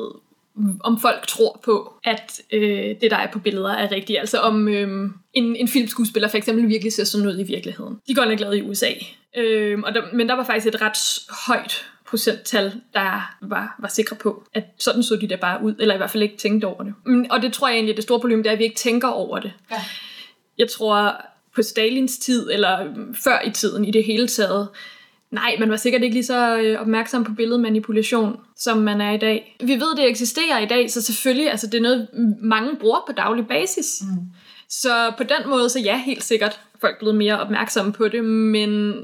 om 0.80 1.00
folk 1.00 1.26
tror 1.26 1.60
på, 1.64 1.94
at 2.04 2.40
øh, 2.52 3.00
det, 3.00 3.10
der 3.10 3.16
er 3.16 3.32
på 3.32 3.38
billeder, 3.38 3.70
er 3.70 3.90
rigtigt. 3.90 4.18
Altså 4.18 4.38
om 4.38 4.68
øh, 4.68 5.10
en, 5.34 5.56
en 5.56 5.68
filmskuespiller 5.68 6.28
for 6.28 6.36
eksempel 6.36 6.68
virkelig 6.68 6.92
ser 6.92 7.04
sådan 7.04 7.26
ud 7.26 7.38
i 7.38 7.42
virkeligheden. 7.42 7.96
De 8.08 8.14
går 8.14 8.24
nok 8.24 8.38
glade 8.38 8.58
i 8.58 8.62
USA. 8.62 8.90
Øh, 9.36 9.78
og 9.84 9.94
der, 9.94 10.02
men 10.12 10.28
der 10.28 10.34
var 10.34 10.44
faktisk 10.44 10.66
et 10.66 10.82
ret 10.82 10.98
højt 11.46 11.84
procenttal, 12.06 12.72
der 12.94 13.36
var, 13.42 13.76
var 13.78 13.88
sikre 13.88 14.16
på, 14.16 14.44
at 14.54 14.64
sådan 14.78 15.02
så 15.02 15.16
de 15.16 15.28
der 15.28 15.36
bare 15.36 15.62
ud, 15.62 15.74
eller 15.78 15.94
i 15.94 15.96
hvert 15.96 16.10
fald 16.10 16.22
ikke 16.22 16.36
tænkte 16.36 16.64
over 16.64 16.82
det. 16.82 16.94
Men, 17.06 17.30
og 17.30 17.42
det 17.42 17.52
tror 17.52 17.68
jeg 17.68 17.74
egentlig, 17.74 17.96
det 17.96 18.04
store 18.04 18.20
problem, 18.20 18.42
det 18.42 18.48
er, 18.48 18.52
at 18.52 18.58
vi 18.58 18.64
ikke 18.64 18.76
tænker 18.76 19.08
over 19.08 19.38
det. 19.38 19.52
Ja. 19.70 19.76
Jeg 20.58 20.70
tror, 20.70 21.20
på 21.54 21.62
Stalins 21.62 22.18
tid, 22.18 22.50
eller 22.52 22.94
før 23.24 23.42
i 23.46 23.50
tiden 23.50 23.84
i 23.84 23.90
det 23.90 24.04
hele 24.04 24.28
taget, 24.28 24.68
Nej, 25.32 25.56
man 25.58 25.70
var 25.70 25.76
sikkert 25.76 26.02
ikke 26.02 26.14
lige 26.14 26.24
så 26.24 26.58
øh, 26.58 26.80
opmærksom 26.80 27.24
på 27.24 27.32
billedmanipulation, 27.36 28.36
som 28.56 28.78
man 28.78 29.00
er 29.00 29.10
i 29.10 29.18
dag. 29.18 29.56
Vi 29.60 29.72
ved, 29.72 29.96
det 29.96 30.08
eksisterer 30.08 30.58
i 30.58 30.66
dag, 30.66 30.90
så 30.90 31.02
selvfølgelig, 31.02 31.50
altså 31.50 31.66
det 31.66 31.74
er 31.74 31.82
noget, 31.82 32.08
mange 32.42 32.76
bruger 32.76 32.98
på 33.06 33.12
daglig 33.12 33.46
basis. 33.46 34.02
Mm. 34.02 34.26
Så 34.68 35.12
på 35.16 35.22
den 35.22 35.50
måde, 35.50 35.68
så 35.68 35.80
ja, 35.80 35.98
helt 35.98 36.24
sikkert, 36.24 36.60
folk 36.80 36.98
blevet 36.98 37.14
mere 37.14 37.40
opmærksomme 37.40 37.92
på 37.92 38.08
det, 38.08 38.24
men 38.24 38.94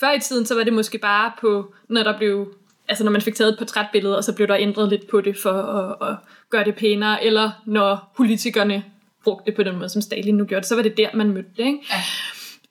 før 0.00 0.12
i 0.12 0.20
tiden, 0.20 0.46
så 0.46 0.54
var 0.54 0.64
det 0.64 0.72
måske 0.72 0.98
bare 0.98 1.32
på, 1.40 1.74
når 1.88 2.02
der 2.02 2.18
blev, 2.18 2.54
altså 2.88 3.04
når 3.04 3.12
man 3.12 3.22
fik 3.22 3.34
taget 3.34 3.52
et 3.52 3.58
portrætbillede, 3.58 4.16
og 4.16 4.24
så 4.24 4.32
blev 4.32 4.48
der 4.48 4.56
ændret 4.56 4.88
lidt 4.88 5.08
på 5.10 5.20
det 5.20 5.36
for 5.42 5.52
at, 5.52 6.08
at 6.08 6.16
gøre 6.50 6.64
det 6.64 6.74
pænere, 6.74 7.24
eller 7.24 7.50
når 7.66 8.12
politikerne 8.16 8.84
brugte 9.24 9.46
det 9.46 9.56
på 9.56 9.62
den 9.62 9.76
måde, 9.76 9.88
som 9.88 10.02
Stalin 10.02 10.36
nu 10.36 10.44
gjorde 10.44 10.60
det, 10.60 10.68
så 10.68 10.74
var 10.74 10.82
det 10.82 10.96
der, 10.96 11.08
man 11.14 11.30
mødte 11.30 11.50
det, 11.56 11.66
ikke? 11.66 11.78
Ja. 11.90 11.96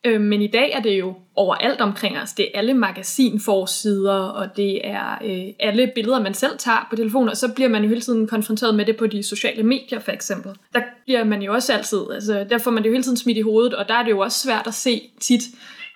Øh, 0.06 0.22
men 0.22 0.42
i 0.42 0.48
dag 0.48 0.72
er 0.72 0.80
det 0.80 1.00
jo 1.00 1.16
overalt 1.36 1.82
omkring 1.82 2.18
os. 2.18 2.34
Det 2.34 2.46
er 2.46 2.60
alle 2.60 2.74
magasinforsider, 2.74 4.14
og 4.14 4.58
det 4.58 4.88
er 4.88 5.18
øh, 5.26 5.54
alle 5.60 5.92
billeder, 5.96 6.22
man 6.22 6.34
selv 6.34 6.58
tager 6.58 6.88
på 6.90 6.96
telefonen, 6.96 7.30
og 7.30 7.38
så 7.38 7.54
bliver 7.54 7.70
man 7.70 7.84
jo 7.84 7.90
hele 7.90 8.02
tiden 8.02 8.28
konfronteret 8.28 8.76
med 8.76 8.86
det 8.86 8.98
på 8.98 9.08
de 9.08 9.24
sociale 9.24 9.64
medier, 9.64 10.00
for 10.00 10.12
eksempel. 10.12 10.52
Der 10.74 10.82
bliver 11.06 11.24
man 11.24 11.42
jo 11.42 11.54
også 11.54 11.74
altid, 11.74 12.02
altså 12.14 12.46
der 12.50 12.58
får 12.58 12.72
man 12.72 12.84
det 12.84 12.90
jo 12.90 12.94
hele 12.94 13.04
tiden 13.04 13.18
smidt 13.18 13.38
i 13.38 13.42
hovedet, 13.42 13.74
og 13.74 13.88
der 13.88 13.94
er 13.94 14.04
det 14.04 14.12
jo 14.12 14.20
også 14.20 14.40
svært 14.40 14.68
at 14.68 14.74
se 14.74 15.02
tit 15.20 15.42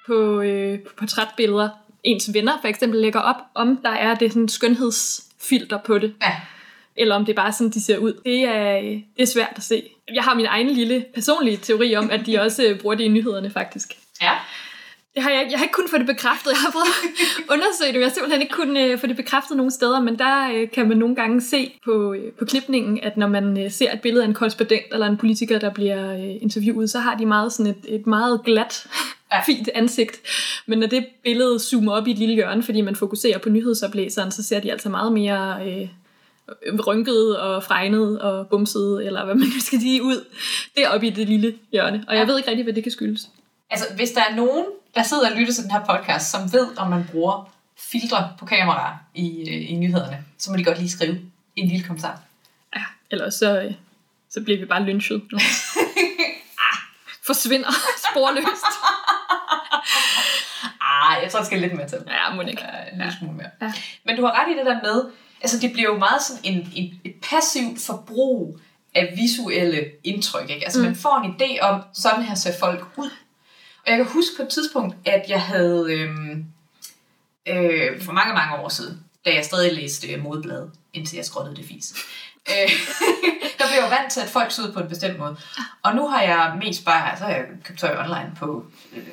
på, 0.07 0.41
øh, 0.41 0.79
på 0.79 0.93
portrætbilleder. 0.97 1.69
Ens 2.03 2.33
venner 2.33 2.53
for 2.61 2.67
eksempel 2.67 3.01
lægger 3.01 3.19
op, 3.19 3.35
om 3.53 3.79
der 3.83 3.89
er 3.89 4.15
det 4.15 4.33
sådan 4.33 4.47
skønhedsfilter 4.47 5.79
på 5.85 5.97
det. 5.97 6.13
Ja 6.21 6.35
eller 6.97 7.15
om 7.15 7.25
det 7.25 7.31
er 7.31 7.35
bare 7.35 7.53
sådan, 7.53 7.69
de 7.69 7.83
ser 7.83 7.97
ud. 7.97 8.13
Det 8.25 8.43
er, 8.43 8.81
det 9.17 9.21
er 9.21 9.25
svært 9.25 9.53
at 9.55 9.63
se. 9.63 9.83
Jeg 10.13 10.23
har 10.23 10.35
min 10.35 10.45
egen 10.45 10.69
lille 10.69 11.05
personlige 11.13 11.57
teori 11.57 11.95
om, 11.95 12.11
at 12.11 12.25
de 12.25 12.39
også 12.43 12.63
øh, 12.63 12.79
bruger 12.79 12.95
det 12.95 13.03
i 13.03 13.07
nyhederne 13.07 13.49
faktisk. 13.49 13.97
Ja. 14.21 14.31
Det 15.15 15.23
har 15.23 15.29
jeg, 15.29 15.47
jeg 15.51 15.59
har 15.59 15.63
ikke 15.63 15.73
kunnet 15.73 15.91
få 15.91 15.97
det 15.97 16.05
bekræftet. 16.05 16.51
Jeg 16.51 16.59
har 16.59 16.71
prøvet 16.71 16.85
at 16.85 17.43
undersøge 17.53 17.93
det, 17.93 17.99
jeg 17.99 18.07
har 18.07 18.13
simpelthen 18.13 18.41
ikke 18.41 18.53
kunnet 18.53 18.93
uh, 18.93 18.99
få 18.99 19.07
det 19.07 19.15
bekræftet 19.15 19.57
nogen 19.57 19.71
steder, 19.71 19.99
men 19.99 20.19
der 20.19 20.63
uh, 20.63 20.69
kan 20.69 20.87
man 20.87 20.97
nogle 20.97 21.15
gange 21.15 21.41
se 21.41 21.73
på, 21.85 22.15
på 22.39 22.45
klipningen, 22.45 22.99
at 23.03 23.17
når 23.17 23.27
man 23.27 23.71
ser 23.71 23.93
et 23.93 24.01
billede 24.01 24.23
af 24.23 24.27
en 24.27 24.33
korrespondent 24.33 24.85
eller 24.91 25.07
en 25.07 25.17
politiker, 25.17 25.59
der 25.59 25.69
bliver 25.69 26.13
interviewet, 26.41 26.89
så 26.89 26.99
har 26.99 27.15
de 27.15 27.25
meget 27.25 27.53
sådan 27.53 27.71
et, 27.71 27.95
et 27.95 28.07
meget 28.07 28.41
glat, 28.45 28.87
ja. 29.31 29.43
fint 29.51 29.69
ansigt. 29.75 30.21
Men 30.65 30.79
når 30.79 30.87
det 30.87 31.05
billede 31.23 31.59
zoomer 31.59 31.91
op 31.91 32.07
i 32.07 32.11
et 32.11 32.17
lille 32.17 32.35
hjørne, 32.35 32.63
fordi 32.63 32.81
man 32.81 32.95
fokuserer 32.95 33.37
på 33.37 33.49
nyhedsoplæseren, 33.49 34.31
så 34.31 34.43
ser 34.43 34.59
de 34.59 34.71
altså 34.71 34.89
meget 34.89 35.13
mere... 35.13 35.57
Uh, 35.67 35.87
rynket 36.87 37.39
og 37.39 37.63
fregnet 37.63 38.21
og 38.21 38.47
bumset, 38.47 39.05
eller 39.05 39.25
hvad 39.25 39.35
man 39.35 39.47
skal 39.67 39.79
sige, 39.79 40.03
ud 40.03 40.25
deroppe 40.77 41.07
i 41.07 41.09
det 41.09 41.27
lille 41.27 41.55
hjørne. 41.71 42.05
Og 42.07 42.15
jeg 42.15 42.21
ja. 42.21 42.27
ved 42.27 42.37
ikke 42.37 42.49
rigtig, 42.49 42.63
hvad 42.63 42.73
det 42.73 42.83
kan 42.83 42.91
skyldes. 42.91 43.29
Altså, 43.69 43.85
hvis 43.95 44.11
der 44.11 44.21
er 44.29 44.35
nogen, 44.35 44.65
der 44.95 45.03
sidder 45.03 45.31
og 45.31 45.37
lytter 45.37 45.53
til 45.53 45.63
den 45.63 45.71
her 45.71 45.85
podcast, 45.85 46.31
som 46.31 46.53
ved, 46.53 46.67
om 46.77 46.89
man 46.89 47.05
bruger 47.11 47.51
filtre 47.91 48.33
på 48.39 48.45
kamera 48.45 48.97
i, 49.15 49.49
øh, 49.49 49.71
i 49.71 49.75
nyhederne, 49.75 50.25
så 50.37 50.51
må 50.51 50.57
de 50.57 50.63
godt 50.63 50.77
lige 50.77 50.89
skrive 50.89 51.19
en 51.55 51.67
lille 51.67 51.85
kommentar. 51.85 52.19
Ja, 52.75 52.83
ellers 53.11 53.33
så, 53.33 53.61
øh, 53.61 53.73
så 54.29 54.41
bliver 54.43 54.59
vi 54.59 54.65
bare 54.65 54.83
lynchet. 54.83 55.21
ah, 56.67 56.77
forsvinder 57.25 57.71
sporløst. 58.11 58.71
ah, 60.91 61.23
jeg 61.23 61.31
tror, 61.31 61.39
det 61.39 61.47
skal 61.47 61.59
lidt 61.59 61.73
mere 61.73 61.87
til. 61.87 61.97
Ja, 62.07 62.35
må 62.35 62.41
ikke. 62.41 62.63
En 62.91 62.97
lille 62.97 63.13
smule 63.19 63.37
mere. 63.37 63.49
Ja. 63.61 63.73
Men 64.03 64.15
du 64.15 64.25
har 64.25 64.41
ret 64.41 64.53
i 64.53 64.57
det 64.57 64.65
der 64.65 64.81
med, 64.81 65.11
altså 65.45 65.59
det 65.59 65.73
bliver 65.73 65.91
jo 65.91 65.97
meget 65.97 66.21
sådan 66.21 66.41
en, 66.43 66.71
en, 66.75 66.99
et 67.03 67.15
passivt 67.29 67.81
forbrug 67.81 68.59
af 68.95 69.13
visuelle 69.15 69.91
indtryk. 70.03 70.49
Ikke? 70.49 70.65
Altså 70.65 70.79
mm. 70.79 70.85
man 70.85 70.95
får 70.95 71.21
en 71.23 71.35
idé 71.35 71.59
om, 71.61 71.81
sådan 71.93 72.23
her 72.23 72.35
ser 72.35 72.59
folk 72.59 72.85
ud. 72.97 73.09
Og 73.85 73.91
jeg 73.91 73.97
kan 73.97 74.05
huske 74.05 74.31
på 74.37 74.43
et 74.43 74.49
tidspunkt, 74.49 74.95
at 75.05 75.25
jeg 75.29 75.41
havde, 75.41 75.85
øhm, 75.89 76.45
øh, 77.45 78.01
for 78.01 78.11
mange, 78.11 78.33
mange 78.33 78.55
år 78.55 78.69
siden, 78.69 79.03
da 79.25 79.33
jeg 79.33 79.45
stadig 79.45 79.73
læste 79.73 80.07
øh, 80.07 80.23
indtil 80.93 81.15
jeg 81.15 81.25
skrottede 81.25 81.55
det 81.55 81.65
fis. 81.65 81.93
Øh, 82.49 82.69
der 83.59 83.65
blev 83.67 83.81
jeg 83.81 83.97
vant 83.99 84.11
til, 84.11 84.21
at 84.21 84.29
folk 84.29 84.51
så 84.51 84.61
ud 84.61 84.71
på 84.71 84.79
en 84.79 84.89
bestemt 84.89 85.19
måde. 85.19 85.37
Og 85.83 85.95
nu 85.95 86.07
har 86.07 86.21
jeg 86.21 86.57
mest 86.63 86.85
bare, 86.85 87.17
så 87.17 87.23
har 87.23 87.31
jeg 87.31 87.45
købt 87.63 87.79
tøj 87.79 87.97
online 88.05 88.31
på 88.39 88.65
øh, 88.93 89.07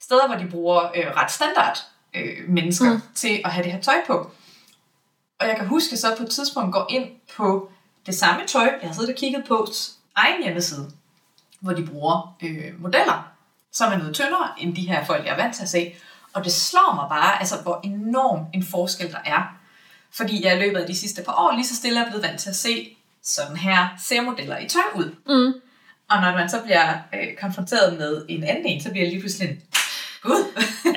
steder, 0.00 0.26
hvor 0.26 0.36
de 0.36 0.50
bruger 0.50 0.82
øh, 0.94 1.06
ret 1.16 1.30
standard 1.30 1.78
øh, 2.14 2.48
mennesker 2.48 2.92
mm. 2.92 3.00
til 3.14 3.40
at 3.44 3.50
have 3.50 3.64
det 3.64 3.72
her 3.72 3.80
tøj 3.80 3.96
på. 4.06 4.30
Og 5.42 5.48
jeg 5.48 5.56
kan 5.56 5.66
huske, 5.66 5.96
så 5.96 6.14
på 6.16 6.22
et 6.22 6.30
tidspunkt 6.30 6.72
går 6.72 6.86
ind 6.90 7.06
på 7.36 7.70
det 8.06 8.14
samme 8.14 8.46
tøj, 8.46 8.72
jeg 8.82 8.88
har 8.88 8.94
siddet 8.94 9.10
og 9.10 9.16
kigget 9.16 9.44
på 9.48 9.66
egen 10.14 10.42
hjemmeside, 10.42 10.90
hvor 11.60 11.72
de 11.72 11.86
bruger 11.86 12.36
øh, 12.42 12.82
modeller 12.82 13.32
så 13.72 13.84
er 13.84 13.98
noget 13.98 14.14
tyndere 14.14 14.48
end 14.58 14.76
de 14.76 14.88
her 14.88 15.04
folk, 15.04 15.24
jeg 15.26 15.32
er 15.32 15.36
vant 15.36 15.54
til 15.54 15.62
at 15.62 15.68
se. 15.68 15.94
Og 16.32 16.44
det 16.44 16.52
slår 16.52 16.94
mig 16.94 17.06
bare, 17.08 17.40
altså 17.40 17.56
hvor 17.62 17.80
enorm 17.84 18.46
en 18.54 18.64
forskel 18.64 19.10
der 19.12 19.18
er. 19.24 19.58
Fordi 20.12 20.44
jeg 20.44 20.56
i 20.56 20.60
løbet 20.60 20.78
af 20.78 20.86
de 20.86 20.96
sidste 20.96 21.22
par 21.22 21.32
år 21.32 21.54
lige 21.54 21.66
så 21.66 21.76
stille 21.76 22.00
er 22.00 22.06
blevet 22.06 22.22
vant 22.22 22.40
til 22.40 22.50
at 22.50 22.56
se 22.56 22.96
sådan 23.22 23.56
her 23.56 23.88
ser 23.98 24.22
modeller 24.22 24.58
i 24.58 24.68
tøj 24.68 24.82
ud. 24.94 25.04
Mm. 25.04 25.60
Og 26.10 26.20
når 26.20 26.32
man 26.32 26.48
så 26.48 26.60
bliver 26.64 26.98
øh, 27.14 27.36
konfronteret 27.40 27.98
med 27.98 28.24
en 28.28 28.44
anden 28.44 28.66
en, 28.66 28.82
så 28.82 28.90
bliver 28.90 29.04
jeg 29.04 29.12
lige 29.12 29.20
pludselig 29.20 29.50
en, 29.50 29.62
gud. 30.22 30.44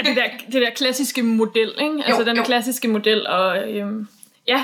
Det, 0.05 0.15
der, 0.15 0.23
det 0.51 0.61
der 0.61 0.69
klassiske 0.75 1.23
model, 1.23 1.73
ikke? 1.79 2.03
Altså 2.05 2.21
Jo, 2.21 2.25
den 2.27 2.37
jo. 2.37 2.43
klassiske 2.43 2.87
model, 2.87 3.27
og 3.27 3.69
øhm, 3.69 4.07
ja, 4.47 4.63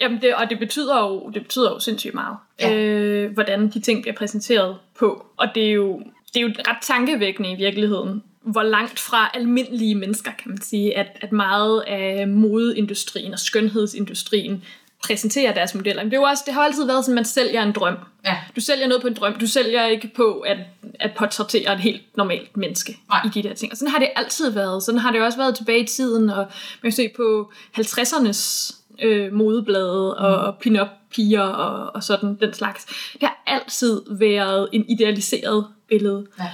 jamen 0.00 0.20
det, 0.22 0.34
og 0.34 0.50
det 0.50 0.58
betyder 0.58 1.00
jo, 1.00 1.30
det 1.34 1.42
betyder 1.42 1.70
jo 1.70 1.78
sindssygt 1.78 2.14
meget, 2.14 2.36
Ja. 2.60 2.74
øh, 2.74 3.32
hvordan 3.32 3.68
de 3.70 3.80
ting 3.80 4.02
bliver 4.02 4.14
præsenteret 4.14 4.76
på. 4.98 5.26
Og 5.36 5.46
det 5.54 5.68
er 5.68 5.72
jo, 5.72 6.02
det 6.34 6.40
er 6.40 6.44
jo 6.44 6.52
ret 6.68 6.76
tankevækkende 6.82 7.50
i 7.52 7.54
virkeligheden, 7.54 8.22
hvor 8.42 8.62
langt 8.62 8.98
fra 9.00 9.30
almindelige 9.34 9.94
mennesker, 9.94 10.30
kan 10.42 10.50
man 10.50 10.60
sige, 10.62 10.98
at, 10.98 11.06
at 11.20 11.32
meget 11.32 11.80
af 11.80 12.28
modeindustrien 12.28 13.32
og 13.32 13.38
skønhedsindustrien 13.38 14.64
præsenterer 15.04 15.54
deres 15.54 15.74
modeller. 15.74 16.02
Men 16.02 16.10
det, 16.10 16.16
er 16.16 16.20
jo 16.20 16.26
også, 16.26 16.42
det 16.46 16.54
har 16.54 16.60
jo 16.60 16.66
altid 16.66 16.86
været 16.86 17.04
sådan, 17.04 17.12
at 17.12 17.20
man 17.20 17.24
sælger 17.24 17.62
en 17.62 17.72
drøm. 17.72 17.96
Ja. 18.24 18.36
Du 18.56 18.60
sælger 18.60 18.86
noget 18.86 19.02
på 19.02 19.08
en 19.08 19.14
drøm. 19.14 19.34
Du 19.38 19.46
sælger 19.46 19.86
ikke 19.86 20.10
på 20.16 20.40
at, 20.40 20.58
at 21.00 21.10
portrættere 21.16 21.72
et 21.72 21.80
helt 21.80 22.02
normalt 22.16 22.56
menneske 22.56 22.98
Nej. 23.08 23.20
i 23.24 23.28
de 23.28 23.48
der 23.48 23.54
ting. 23.54 23.72
Og 23.72 23.78
sådan 23.78 23.92
har 23.92 23.98
det 23.98 24.08
altid 24.16 24.50
været. 24.50 24.82
Sådan 24.82 24.98
har 24.98 25.12
det 25.12 25.22
også 25.22 25.38
været 25.38 25.56
tilbage 25.56 25.80
i 25.80 25.86
tiden. 25.86 26.30
Og 26.30 26.36
man 26.36 26.46
kan 26.82 26.92
se 26.92 27.08
på 27.16 27.52
50'ernes 27.78 28.74
øh, 29.02 29.32
modeblade 29.32 30.16
og, 30.16 30.36
og 30.46 30.58
pin-up 30.58 30.88
piger 31.10 31.42
og, 31.42 31.94
og 31.94 32.02
sådan 32.02 32.34
den 32.40 32.52
slags. 32.54 32.84
Det 33.12 33.22
har 33.22 33.42
altid 33.46 34.02
været 34.10 34.68
en 34.72 34.84
idealiseret 34.88 35.66
billede. 35.88 36.26
Ja. 36.38 36.50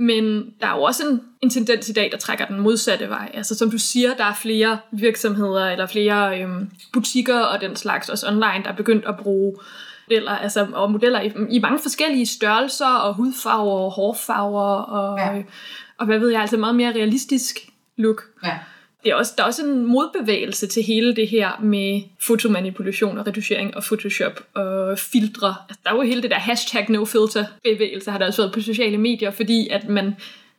Men 0.00 0.54
der 0.60 0.66
er 0.66 0.76
jo 0.76 0.82
også 0.82 1.02
en, 1.08 1.20
en 1.42 1.50
tendens 1.50 1.88
i 1.88 1.92
dag, 1.92 2.08
der 2.12 2.18
trækker 2.18 2.46
den 2.46 2.60
modsatte 2.60 3.08
vej. 3.08 3.30
Altså 3.34 3.54
som 3.54 3.70
du 3.70 3.78
siger, 3.78 4.14
der 4.14 4.24
er 4.24 4.34
flere 4.34 4.78
virksomheder 4.92 5.70
eller 5.70 5.86
flere 5.86 6.40
øhm, 6.42 6.70
butikker 6.92 7.40
og 7.40 7.60
den 7.60 7.76
slags, 7.76 8.08
også 8.08 8.26
online, 8.28 8.64
der 8.64 8.70
er 8.70 8.76
begyndt 8.76 9.04
at 9.04 9.16
bruge 9.16 9.56
modeller, 10.08 10.32
altså, 10.32 10.66
og 10.72 10.90
modeller 10.92 11.20
i, 11.20 11.32
i 11.50 11.58
mange 11.58 11.78
forskellige 11.82 12.26
størrelser 12.26 12.86
og 12.86 13.14
hudfarver 13.14 13.78
og 13.80 13.90
hårfarver 13.90 14.74
og, 14.74 15.18
Ja. 15.18 15.34
ja. 15.36 15.42
og 15.98 16.06
hvad 16.06 16.18
ved 16.18 16.28
jeg, 16.30 16.40
altså 16.40 16.56
meget 16.56 16.74
mere 16.74 16.92
realistisk 16.92 17.58
look. 17.96 18.22
Ja. 18.44 18.58
Det 19.04 19.10
er 19.10 19.14
også, 19.14 19.32
der 19.36 19.42
er 19.42 19.46
også 19.46 19.64
en 19.64 19.86
modbevægelse 19.86 20.66
til 20.66 20.82
hele 20.82 21.16
det 21.16 21.28
her 21.28 21.60
med 21.60 22.02
fotomanipulation 22.20 23.18
og 23.18 23.26
reducering 23.26 23.76
og 23.76 23.82
Photoshop 23.82 24.40
og 24.54 24.98
filtre. 24.98 25.54
Altså, 25.68 25.80
der 25.84 25.90
er 25.90 25.94
jo 25.94 26.02
hele 26.02 26.22
det 26.22 26.30
der 26.30 26.38
hashtag 26.38 26.90
no 26.90 27.04
filter 27.04 27.44
bevægelse, 27.64 28.10
har 28.10 28.18
der 28.18 28.26
også 28.26 28.42
været 28.42 28.54
på 28.54 28.60
sociale 28.60 28.98
medier, 28.98 29.30
fordi 29.30 29.68
at 29.68 29.88
man 29.88 30.14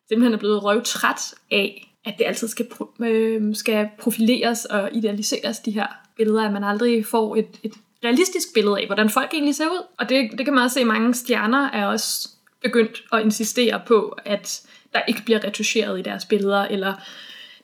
simpelthen 0.08 0.34
er 0.34 0.38
blevet 0.38 0.64
røvtræt 0.64 1.34
af, 1.52 1.92
at 2.06 2.14
det 2.18 2.26
altid 2.26 2.48
skal, 2.48 2.66
pro- 2.66 3.04
øh, 3.06 3.56
skal 3.56 3.90
profileres 4.00 4.66
og 4.66 4.90
idealiseres, 4.94 5.60
de 5.60 5.72
her 5.72 5.88
billeder, 6.18 6.46
at 6.46 6.54
man 6.54 6.64
aldrig 6.64 7.06
får 7.06 7.36
et, 7.36 7.48
et 7.64 7.74
realistisk 8.04 8.54
billede 8.54 8.80
af, 8.80 8.86
hvordan 8.86 9.10
folk 9.10 9.30
egentlig 9.34 9.56
ser 9.56 9.66
ud. 9.66 9.84
Og 9.98 10.10
det, 10.10 10.32
det 10.38 10.46
kan 10.46 10.54
man 10.54 10.64
også 10.64 10.74
se, 10.74 10.86
mange 10.86 11.14
stjerner 11.14 11.70
er 11.70 11.86
også 11.86 12.30
begyndt 12.64 13.04
at 13.14 13.22
insistere 13.22 13.82
på, 13.88 14.18
at 14.26 14.62
der 14.94 15.02
ikke 15.08 15.22
bliver 15.26 15.44
retuscheret 15.44 16.00
i 16.00 16.02
deres 16.02 16.26
billeder, 16.26 16.62
eller 16.62 16.94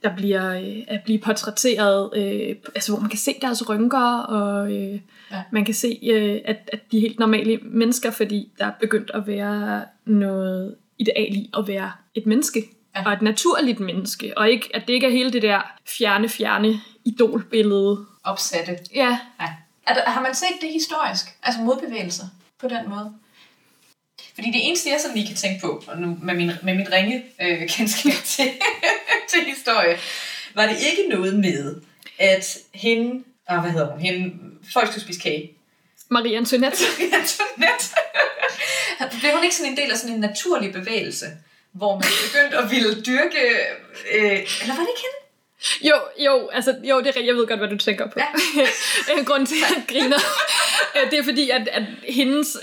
der 0.06 0.15
bliver 0.15 0.54
øh, 0.60 0.84
at 0.88 1.02
blive 1.06 1.20
portrætteret, 1.20 2.10
øh, 2.15 2.56
altså 2.76 2.91
hvor 2.91 3.00
man 3.02 3.10
kan 3.10 3.20
se 3.20 3.36
deres 3.41 3.70
rynker, 3.70 4.18
og 4.18 4.72
øh, 4.74 5.00
Ja. 5.32 5.44
man 5.52 5.65
kan 5.65 5.74
se, 5.74 6.00
øh, 6.04 6.41
at, 6.46 6.70
at 6.74 6.91
de 6.91 6.98
er 6.98 7.02
helt 7.02 7.20
normale 7.20 7.60
mennesker, 7.63 8.12
fordi 8.12 8.52
der 8.60 8.65
er 8.65 8.72
begyndt 8.80 9.12
at 9.13 9.28
være 9.28 9.86
noget 10.06 10.76
ideal 11.00 11.36
i 11.36 11.50
at 11.58 11.68
være 11.68 11.91
et 12.15 12.26
menneske, 12.26 12.63
ja. 12.96 13.06
og 13.06 13.13
et 13.13 13.22
naturligt 13.22 13.80
menneske, 13.80 14.38
og 14.38 14.50
ikke, 14.50 14.70
at 14.74 14.84
det 14.88 14.94
ikke 14.94 15.08
er 15.08 15.12
hele 15.12 15.32
det 15.32 15.41
der 15.41 15.62
fjerne, 15.98 16.30
fjerne 16.30 16.80
idolbillede. 17.06 18.06
Opsatte. 18.24 18.78
Ja, 18.96 19.20
Ja. 19.41 19.48
Er 19.88 19.94
der, 19.94 20.02
har 20.02 20.22
man 20.22 20.36
set 20.36 20.62
det 20.62 20.70
historisk? 20.74 21.26
Altså 21.44 21.62
modbevægelser 21.62 22.26
på 22.60 22.68
den 22.68 22.89
måde? 22.89 23.13
Fordi 24.36 24.48
det 24.48 24.67
eneste, 24.67 24.89
jeg 24.89 25.00
sådan 25.02 25.17
lige 25.17 25.28
kan 25.28 25.36
tænke 25.36 25.62
på, 25.62 25.84
og 25.88 25.98
nu 25.98 26.17
med, 26.21 26.34
min, 26.34 26.52
med 26.63 26.76
mit 26.76 26.91
ringe 26.91 27.26
øh, 27.41 27.67
kendskab 27.76 28.13
til, 28.26 28.52
til 29.30 29.39
historie, 29.56 29.98
var 30.54 30.67
det 30.67 30.78
ikke 30.80 31.10
noget 31.10 31.39
med, 31.39 31.76
at 32.19 32.58
hende, 32.74 33.24
ah, 33.48 33.62
hvad 33.62 33.71
hedder 33.71 33.91
hun, 33.91 34.00
hende, 34.00 34.36
folk 34.74 34.88
skulle 34.88 35.04
spise 35.04 35.19
kage. 35.19 35.52
Marie 36.10 36.38
Antoinette. 36.38 36.84
Antoinette. 37.19 37.86
Blev 39.19 39.32
hun 39.32 39.43
ikke 39.43 39.56
sådan 39.56 39.71
en 39.71 39.78
del 39.78 39.91
af 39.91 39.98
sådan 39.98 40.15
en 40.15 40.21
naturlig 40.21 40.74
bevægelse, 40.74 41.26
hvor 41.71 41.93
man 41.93 42.08
begyndte 42.28 42.58
at 42.58 42.71
ville 42.71 43.02
dyrke, 43.02 43.41
øh, 44.13 44.39
eller 44.62 44.76
var 44.76 44.84
det 44.84 44.89
ikke 44.89 45.04
hende? 45.06 45.26
Jo, 45.82 45.95
jo, 46.26 46.50
altså, 46.50 46.76
jo, 46.84 47.02
det 47.02 47.17
er, 47.17 47.21
jeg 47.21 47.36
ved 47.36 47.48
godt, 47.48 47.60
hvad 47.60 47.69
du 47.69 47.78
tænker 47.78 48.06
på. 48.06 48.19
Ja. 48.19 48.28
Ja. 49.08 49.24
Grunden 49.24 49.45
til, 49.45 49.56
at 49.56 49.76
jeg 49.76 49.84
griner, 49.88 50.17
øh, 50.95 51.12
det 51.12 51.19
er 51.19 51.24
fordi, 51.24 51.50
at, 51.50 51.67
at 51.67 51.84
hendes, 52.10 52.58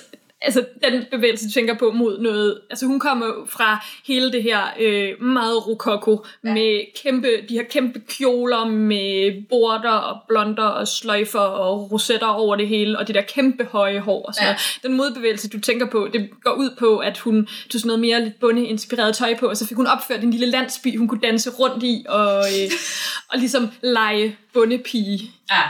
altså 0.44 0.64
den 0.85 1.05
bevægelse, 1.11 1.46
du 1.46 1.52
tænker 1.52 1.74
på 1.74 1.90
mod 1.90 2.18
noget, 2.18 2.61
altså 2.70 2.87
hun 2.87 3.00
kommer 3.00 3.26
fra 3.48 3.87
hele 4.07 4.33
det 4.33 4.42
her 4.42 4.61
øh, 4.81 5.22
meget 5.22 5.66
rokoko, 5.68 6.24
Ja. 6.44 6.55
med 6.55 7.02
kæmpe, 7.02 7.28
de 7.48 7.55
her 7.55 7.62
kæmpe 7.62 8.00
kjoler 8.09 8.64
med 8.64 9.42
border 9.48 9.90
og 9.90 10.20
blonder 10.28 10.64
og 10.64 10.88
sløjfer 10.88 11.38
og 11.38 11.92
rosetter 11.92 12.26
over 12.26 12.57
det 12.57 12.68
hele, 12.68 12.98
og 12.98 13.07
det 13.07 13.14
der 13.14 13.22
kæmpe 13.22 13.64
høje 13.64 14.00
hår 14.00 14.22
og 14.26 14.35
sådan 14.35 14.46
ja. 14.48 14.52
noget. 14.52 14.78
Den 14.83 14.92
modbevægelse, 14.96 15.48
du 15.48 15.61
tænker 15.61 15.87
på, 15.87 16.09
det 16.12 16.31
går 16.44 16.52
ud 16.52 16.70
på, 16.78 16.98
at 16.98 17.18
hun 17.18 17.46
tog 17.70 17.81
sådan 17.81 17.87
noget 17.87 18.00
mere 18.00 18.24
lidt 18.24 18.40
bundeinspireret 18.40 19.16
tøj 19.16 19.37
på, 19.38 19.46
og 19.46 19.57
så 19.57 19.66
fik 19.66 19.76
hun 19.76 19.87
opført 19.87 20.22
en 20.24 20.31
lille 20.31 20.46
landsby, 20.46 20.98
hun 20.98 21.09
kunne 21.09 21.20
danse 21.20 21.50
rundt 21.50 21.83
i, 21.85 22.05
og, 22.09 22.38
øh, 22.38 22.70
og 23.33 23.38
ligesom 23.38 23.68
lege 23.83 24.37
bundepige. 24.52 25.31
Ja. 25.50 25.61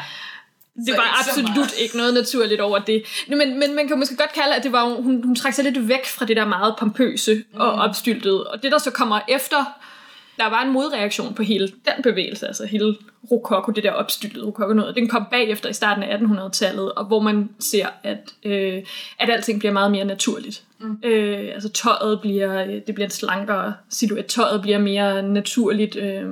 Det 0.76 0.94
var 0.96 1.18
absolut 1.20 1.56
meget. 1.56 1.74
ikke 1.78 1.96
noget 1.96 2.14
naturligt 2.14 2.61
over 2.61 2.78
det. 2.78 3.02
Men, 3.28 3.58
men 3.58 3.74
man 3.74 3.88
kan 3.88 3.98
måske 3.98 4.16
godt 4.16 4.32
kalde, 4.32 4.54
at 4.54 4.64
det 4.64 4.72
var, 4.72 4.85
hun, 4.85 5.24
hun 5.24 5.37
trak 5.37 5.54
sig 5.54 5.64
lidt 5.64 5.88
væk 5.88 6.06
fra 6.06 6.24
det 6.24 6.37
der 6.37 6.44
meget 6.44 6.74
pompøse 6.78 7.35
mm. 7.35 7.61
og 7.61 7.72
opstyltede. 7.72 8.46
Og 8.50 8.62
det, 8.62 8.72
der 8.72 8.78
så 8.78 8.90
kommer 8.90 9.20
efter, 9.28 9.64
der 10.37 10.46
var 10.46 10.62
en 10.62 10.72
modreaktion 10.72 11.35
på 11.35 11.42
hele 11.42 11.68
den 11.68 12.02
bevægelse, 12.02 12.46
altså 12.46 12.66
hele 12.66 12.96
rokoko, 13.30 13.72
det 13.72 13.85
der 13.85 13.92
opstyltede 13.92 14.46
rokoko 14.46 14.72
noget. 14.72 14.96
Den 14.96 15.08
kom 15.08 15.26
bagefter 15.30 15.68
i 15.68 15.72
starten 15.72 16.02
af 16.02 16.18
1800-tallet, 16.18 16.92
og 16.92 17.04
hvor 17.04 17.20
man 17.20 17.48
ser, 17.58 17.87
at, 18.02 18.35
øh, 18.44 18.82
at 19.18 19.30
alting 19.30 19.58
bliver 19.58 19.72
meget 19.72 19.90
mere 19.90 20.04
naturligt. 20.04 20.64
Mm. 20.78 20.98
Øh, 21.04 21.50
altså 21.54 21.68
tøjet 21.68 22.20
bliver, 22.20 22.64
øh, 22.64 22.80
det 22.87 22.94
bliver 22.94 23.06
en 23.06 23.11
slankere 23.11 23.74
silhuet, 23.90 24.26
tøjet 24.26 24.62
bliver 24.62 24.78
mere 24.78 25.22
naturligt, 25.22 25.96
øh, 25.96 26.26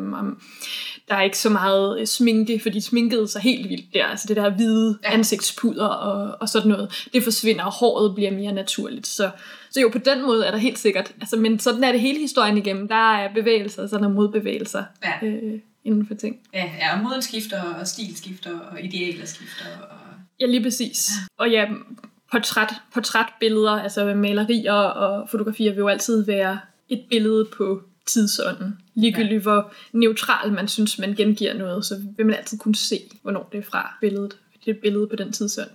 der 1.11 1.17
er 1.17 1.23
ikke 1.23 1.39
så 1.39 1.49
meget 1.51 2.01
øh, 2.01 2.07
sminke, 2.07 2.61
for 2.63 2.71
de 2.71 2.81
sminkede 2.81 3.29
sig 3.29 3.43
helt 3.43 3.69
vildt 3.69 3.95
der. 3.95 4.05
Altså 4.07 4.29
det 4.29 4.37
der 4.37 4.51
hvide 4.51 4.99
Ja. 5.05 5.13
ansigtspuder 5.15 5.87
og, 5.87 6.37
og 6.41 6.49
sådan 6.49 6.69
noget. 6.69 7.09
Det 7.13 7.23
forsvinder, 7.23 7.65
og 7.65 7.73
håret 7.73 8.15
bliver 8.15 8.31
mere 8.31 8.53
naturligt. 8.53 9.07
Så, 9.07 9.31
så 9.71 9.81
jo, 9.81 9.89
på 9.89 9.99
den 9.99 10.23
måde 10.23 10.47
er 10.47 10.51
der 10.51 10.59
helt 10.59 10.79
sikkert. 10.79 11.13
Altså, 11.21 11.37
men 11.37 11.59
sådan 11.59 11.85
er 11.85 11.93
det 11.93 12.01
hele 12.01 12.19
historien 12.19 12.57
igennem. 12.59 12.89
Der 12.89 13.15
er 13.15 13.35
bevægelser, 13.35 13.87
sådan 13.87 14.05
er 14.05 14.09
modbevægelser 14.11 14.85
Ja. 15.05 15.27
øh, 15.27 15.61
inden 15.85 16.07
for 16.07 16.15
ting. 16.15 16.37
Ja, 16.55 16.71
ja, 16.79 17.03
moden 17.03 17.23
skifter, 17.23 17.63
og 17.81 17.87
stil 17.87 18.17
skifter, 18.17 18.59
og 18.73 18.85
idealer 18.85 19.27
skifter. 19.27 19.65
Og... 19.91 19.97
Ja, 20.41 20.47
lige 20.47 20.63
præcis. 20.63 21.11
Og 21.39 21.51
ja, 21.51 21.65
portræt, 22.33 22.75
portrætbilleder, 22.95 23.71
altså 23.83 24.15
malerier 24.15 24.73
og 24.73 25.29
fotografier 25.29 25.71
vil 25.73 25.79
jo 25.79 25.89
altid 25.89 26.25
være 26.25 26.59
et 26.89 27.03
billede 27.11 27.49
på 27.57 27.83
tidsånden. 28.13 28.79
Ligegyldigt 28.95 29.33
ja. 29.33 29.39
hvor 29.39 29.73
neutral 29.93 30.53
man 30.53 30.69
synes, 30.69 30.99
man 30.99 31.15
gengiver 31.15 31.55
noget, 31.55 31.85
så 31.85 32.03
vil 32.17 32.27
man 32.27 32.35
altid 32.35 32.59
kunne 32.59 32.75
se, 32.75 33.01
hvornår 33.23 33.49
det 33.53 33.59
er 33.59 33.63
fra 33.63 33.95
billedet. 34.01 34.37
Det 34.65 34.77
er 34.77 34.81
billede 34.83 35.07
på 35.07 35.17
den 35.17 35.33
tidsånd. 35.33 35.71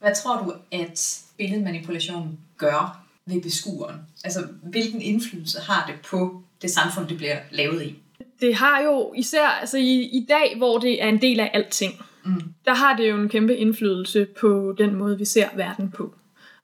Hvad 0.00 0.12
tror 0.22 0.42
du, 0.42 0.52
at 0.72 1.18
billedmanipulation 1.38 2.38
gør 2.58 3.04
ved 3.26 3.42
beskueren? 3.42 3.96
Altså, 4.24 4.46
hvilken 4.62 5.02
indflydelse 5.02 5.60
har 5.60 5.86
det 5.86 5.94
på 6.10 6.42
det 6.62 6.70
samfund, 6.70 7.08
det 7.08 7.16
bliver 7.16 7.36
lavet 7.50 7.82
i? 7.82 7.98
Det 8.40 8.54
har 8.54 8.80
jo 8.80 9.12
især 9.16 9.46
altså 9.46 9.78
i, 9.78 10.02
i 10.02 10.26
dag, 10.28 10.54
hvor 10.56 10.78
det 10.78 11.02
er 11.02 11.08
en 11.08 11.22
del 11.22 11.40
af 11.40 11.50
alting, 11.54 11.94
Mm. 12.24 12.42
der 12.64 12.74
har 12.74 12.96
det 12.96 13.10
jo 13.10 13.16
en 13.16 13.28
kæmpe 13.28 13.56
indflydelse 13.56 14.26
på 14.40 14.74
den 14.78 14.94
måde, 14.94 15.18
vi 15.18 15.24
ser 15.24 15.48
verden 15.56 15.90
på. 15.90 16.14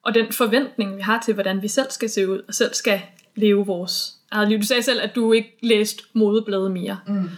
Og 0.02 0.14
den 0.14 0.32
forventning, 0.32 0.96
vi 0.96 1.02
har 1.02 1.22
til, 1.24 1.34
hvordan 1.34 1.62
vi 1.62 1.68
selv 1.68 1.90
skal 1.90 2.10
se 2.10 2.28
ud, 2.30 2.42
og 2.48 2.54
selv 2.54 2.74
skal 2.74 3.00
leve 3.34 3.66
vores 3.66 4.14
eget 4.34 4.48
liv. 4.48 4.58
Du 4.60 4.66
sagde 4.66 4.82
selv, 4.82 5.00
at 5.02 5.14
du 5.14 5.32
ikke 5.32 5.58
læste 5.62 6.02
modeblade 6.12 6.70
mere. 6.70 6.98
Mm. 7.06 7.30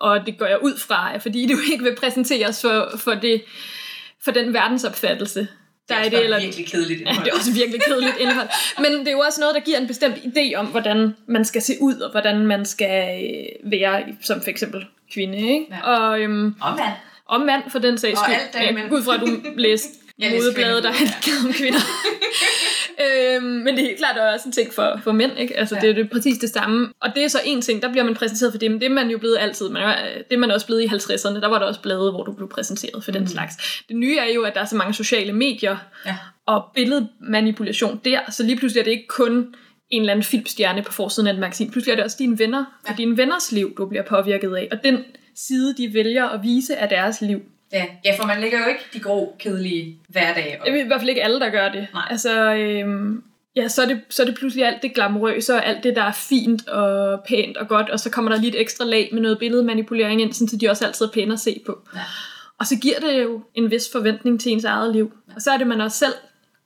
Og 0.00 0.26
det 0.26 0.38
går 0.38 0.46
jeg 0.46 0.58
ud 0.62 0.78
fra, 0.78 1.16
fordi 1.18 1.46
du 1.52 1.58
ikke 1.72 1.84
vil 1.84 1.94
præsenteres 1.96 2.60
for, 2.60 2.92
for, 2.96 3.14
det, 3.14 3.42
for 4.24 4.30
den 4.30 4.54
verdensopfattelse, 4.54 5.48
der 5.88 5.94
Det 5.94 6.02
er 6.02 6.06
er 6.06 6.10
det. 6.10 6.24
Eller, 6.24 6.40
virkelig 6.40 6.66
kedeligt 6.66 7.00
Ja, 7.00 7.06
indhold. 7.08 7.24
det 7.24 7.32
er 7.32 7.36
også 7.36 7.52
virkelig 7.52 7.80
kedeligt 7.82 8.16
indhold. 8.20 8.48
Men 8.78 8.92
det 8.98 9.08
er 9.08 9.12
jo 9.12 9.18
også 9.18 9.40
noget, 9.40 9.54
der 9.54 9.60
giver 9.60 9.78
en 9.78 9.86
bestemt 9.86 10.16
idé 10.16 10.54
om, 10.56 10.66
hvordan 10.66 11.14
man 11.28 11.44
skal 11.44 11.62
se 11.62 11.72
ud, 11.80 11.94
og 11.94 12.10
hvordan 12.10 12.46
man 12.46 12.66
skal 12.66 13.24
øh, 13.24 13.70
være 13.70 14.04
som 14.22 14.40
for 14.42 14.50
eksempel 14.50 14.86
kvinde. 15.14 15.38
Ikke? 15.38 15.66
Ja. 15.70 15.80
Og, 15.90 16.20
øhm, 16.20 16.54
Og 16.60 16.76
mand. 16.76 16.92
og 17.26 17.40
mand 17.40 17.62
for 17.70 17.78
den 17.78 17.98
sags 17.98 18.18
Og 18.20 18.24
skyld. 18.24 18.34
alt 18.34 18.52
derimellem. 18.52 18.92
Ja, 18.92 18.98
ud 18.98 19.02
fra, 19.04 19.14
at 19.14 19.20
du 19.20 19.26
læste 19.56 19.88
modeblade, 20.36 20.82
der 20.82 20.92
handlede 20.92 21.48
om 21.48 21.52
kvinder. 21.52 21.80
øhm, 23.00 23.44
men 23.44 23.66
det 23.66 23.78
er 23.82 23.86
helt 23.86 23.98
klart 23.98 24.16
er 24.16 24.32
også 24.32 24.48
en 24.48 24.52
ting 24.52 24.74
for, 24.74 25.00
for 25.04 25.12
mænd, 25.12 25.32
ikke? 25.38 25.56
Altså, 25.56 25.74
Ja. 25.74 25.80
det 25.80 25.90
er 25.90 25.94
det 25.94 26.10
præcis 26.10 26.38
det 26.38 26.50
samme. 26.50 26.88
Og 27.00 27.10
det 27.14 27.24
er 27.24 27.28
så 27.28 27.40
en 27.44 27.62
ting, 27.62 27.82
der 27.82 27.90
bliver 27.90 28.04
man 28.04 28.14
præsenteret 28.14 28.52
for 28.52 28.58
det, 28.58 28.70
men 28.70 28.80
det 28.80 28.86
er 28.86 28.90
man 28.94 29.10
jo 29.10 29.18
blevet 29.18 29.36
altid. 29.40 29.68
Man 29.68 29.82
er, 29.82 29.96
det 30.28 30.32
er 30.34 30.38
man 30.38 30.50
også 30.50 30.66
blevet 30.66 30.82
i 30.82 30.86
50'erne, 30.86 31.40
der 31.40 31.48
var 31.48 31.58
der 31.58 31.66
også 31.66 31.80
blade, 31.80 32.10
hvor 32.10 32.22
du 32.24 32.32
blev 32.32 32.48
præsenteret 32.48 33.04
for 33.04 33.10
mm. 33.12 33.18
den 33.18 33.28
slags. 33.28 33.54
Det 33.88 33.96
nye 33.96 34.18
er 34.18 34.32
jo, 34.34 34.42
at 34.42 34.54
der 34.54 34.60
er 34.60 34.64
så 34.64 34.76
mange 34.76 34.94
sociale 34.94 35.32
medier 35.32 35.76
Ja. 36.06 36.16
og 36.46 36.64
billedmanipulation 36.74 38.00
der, 38.04 38.20
så 38.30 38.42
lige 38.42 38.56
pludselig 38.56 38.80
er 38.80 38.84
det 38.84 38.90
ikke 38.90 39.06
kun 39.08 39.54
en 39.90 40.00
eller 40.02 40.12
anden 40.12 40.24
filmstjerne 40.24 40.82
på 40.82 40.92
forsiden 40.92 41.26
af 41.28 41.32
et 41.32 41.38
magasin. 41.38 41.70
Pludselig 41.70 41.92
er 41.92 41.96
det 41.96 42.04
også 42.04 42.16
dine 42.20 42.38
venner, 42.38 42.58
og 42.84 42.90
Ja. 42.90 42.94
dine 42.98 43.16
venners 43.16 43.52
liv, 43.52 43.74
du 43.78 43.86
bliver 43.88 44.02
påvirket 44.02 44.54
af. 44.56 44.68
Og 44.72 44.78
den 44.84 45.04
side, 45.36 45.74
de 45.76 45.94
vælger 45.94 46.24
at 46.28 46.42
vise 46.42 46.76
af 46.76 46.88
deres 46.88 47.20
liv, 47.20 47.40
Ja. 47.72 47.86
ja, 48.04 48.16
for 48.18 48.26
man 48.26 48.40
lægger 48.40 48.58
jo 48.58 48.66
ikke 48.66 48.84
de 48.92 49.00
grå, 49.00 49.36
kedelige 49.38 49.98
hverdage 50.08 50.58
er 50.66 50.74
i 50.74 50.86
hvert 50.86 51.00
fald 51.00 51.08
ikke 51.08 51.22
alle, 51.22 51.40
der 51.40 51.50
gør 51.50 51.72
det. 51.72 51.86
Nej. 51.92 52.06
Altså, 52.10 52.54
øhm, 52.54 53.22
ja, 53.56 53.68
så 53.68 53.82
er, 53.82 53.86
det, 53.86 54.00
så 54.08 54.22
er 54.22 54.26
det 54.26 54.34
pludselig 54.38 54.64
alt 54.66 54.82
det 54.82 54.94
glamourøse, 54.94 55.54
og 55.54 55.66
alt 55.66 55.84
det, 55.84 55.96
der 55.96 56.02
er 56.02 56.12
fint 56.12 56.68
og 56.68 57.20
pænt 57.28 57.56
og 57.56 57.68
godt, 57.68 57.90
og 57.90 58.00
så 58.00 58.10
kommer 58.10 58.32
der 58.32 58.40
lige 58.40 58.54
et 58.54 58.60
ekstra 58.60 58.84
lag 58.84 59.08
med 59.12 59.22
noget 59.22 59.38
billedmanipulering 59.38 60.22
ind, 60.22 60.32
så 60.32 60.56
de 60.60 60.68
også 60.68 60.86
altid 60.86 61.06
er 61.06 61.10
pæne 61.10 61.32
at 61.32 61.40
se 61.40 61.62
på. 61.66 61.78
Ja. 61.94 62.00
Og 62.58 62.66
så 62.66 62.76
giver 62.76 62.98
det 62.98 63.22
jo 63.22 63.42
en 63.54 63.70
vis 63.70 63.88
forventning 63.92 64.40
til 64.40 64.52
ens 64.52 64.64
eget 64.64 64.92
liv. 64.92 65.12
Og 65.36 65.42
så 65.42 65.50
er 65.50 65.58
det, 65.58 65.66
man 65.66 65.80
også 65.80 65.98
selv 65.98 66.14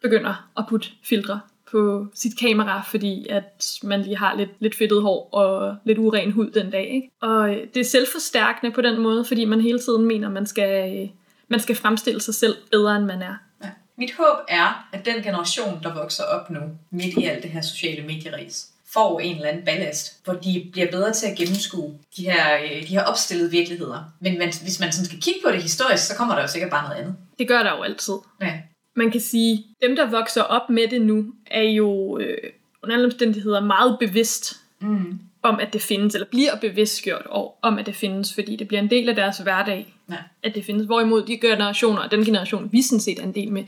begynder 0.02 0.48
at 0.56 0.64
putte 0.68 0.88
filtre 1.04 1.40
på 1.72 2.06
sit 2.14 2.38
kamera, 2.38 2.82
fordi 2.90 3.26
at 3.30 3.78
man 3.82 4.02
lige 4.02 4.16
har 4.16 4.36
lidt, 4.36 4.50
lidt 4.58 4.74
fedtet 4.74 5.02
hår 5.02 5.28
og 5.32 5.76
lidt 5.84 5.98
uren 5.98 6.32
hud 6.32 6.50
den 6.50 6.70
dag. 6.70 6.90
Ikke? 6.94 7.10
Og 7.20 7.50
øh, 7.50 7.66
det 7.74 7.80
er 7.80 7.84
selvforstærkende 7.84 8.72
på 8.72 8.80
den 8.80 9.00
måde, 9.00 9.24
fordi 9.24 9.44
man 9.44 9.60
hele 9.60 9.78
tiden 9.78 10.04
mener, 10.04 10.28
man 10.28 10.46
skal, 10.46 11.00
øh, 11.02 11.08
man 11.48 11.60
skal 11.60 11.76
fremstille 11.76 12.20
sig 12.20 12.34
selv 12.34 12.56
bedre, 12.70 12.96
end 12.96 13.04
man 13.04 13.22
er. 13.22 13.34
Ja. 13.64 13.70
Mit 13.96 14.12
håb 14.18 14.38
er, 14.48 14.88
at 14.92 15.06
den 15.06 15.22
generation, 15.22 15.80
der 15.82 15.94
vokser 15.94 16.24
op 16.24 16.50
nu, 16.50 16.60
midt 16.90 17.14
i 17.18 17.24
alt 17.24 17.42
det 17.42 17.50
her 17.50 17.60
sociale 17.60 18.06
medieris, 18.06 18.66
får 18.92 19.20
en 19.20 19.36
eller 19.36 19.48
anden 19.48 19.64
ballast, 19.64 20.24
hvor 20.24 20.34
de 20.34 20.68
bliver 20.72 20.90
bedre 20.90 21.12
til 21.12 21.26
at 21.26 21.36
gennemskue 21.36 21.98
de 22.16 22.24
her, 22.24 22.56
øh, 22.62 22.82
de 22.82 22.86
her 22.86 23.04
opstillede 23.04 23.50
virkeligheder. 23.50 24.12
Men 24.20 24.38
man, 24.38 24.52
hvis 24.62 24.80
man 24.80 24.92
sådan 24.92 25.06
skal 25.06 25.20
kigge 25.20 25.40
på 25.44 25.52
det 25.52 25.62
historisk, 25.62 26.06
så 26.06 26.16
kommer 26.16 26.34
der 26.34 26.42
jo 26.42 26.48
sikkert 26.48 26.70
bare 26.70 26.88
noget 26.88 27.00
andet. 27.00 27.14
Det 27.38 27.48
gør 27.48 27.62
der 27.62 27.76
jo 27.76 27.82
altid. 27.82 28.14
Ja. 28.40 28.60
Man 28.94 29.10
kan 29.10 29.20
sige, 29.20 29.64
dem 29.82 29.96
der 29.96 30.10
vokser 30.10 30.42
op 30.42 30.70
med 30.70 30.88
det 30.90 31.02
nu, 31.02 31.24
er 31.46 31.62
jo 31.62 32.18
øh, 32.18 32.36
under 32.82 32.94
alle 32.96 33.06
omstændigheder 33.06 33.60
meget 33.60 33.96
bevidst 34.00 34.58
Mm. 34.80 35.18
om, 35.42 35.60
at 35.60 35.72
det 35.72 35.82
findes, 35.82 36.14
eller 36.14 36.26
bliver 36.30 36.56
bevidstgjort 36.60 37.26
om, 37.62 37.78
at 37.78 37.86
det 37.86 37.94
findes, 37.94 38.34
fordi 38.34 38.56
det 38.56 38.68
bliver 38.68 38.80
en 38.80 38.90
del 38.90 39.08
af 39.08 39.14
deres 39.14 39.38
hverdag, 39.38 39.94
Ja. 40.10 40.16
at 40.42 40.54
det 40.54 40.64
findes. 40.64 40.86
Hvorimod 40.86 41.22
de 41.22 41.36
generationer, 41.38 41.98
og 42.02 42.10
den 42.10 42.24
generation, 42.24 42.68
vi 42.72 42.82
sådan 42.82 43.00
set 43.00 43.18
er 43.18 43.22
en 43.22 43.34
del 43.34 43.52
med, 43.52 43.64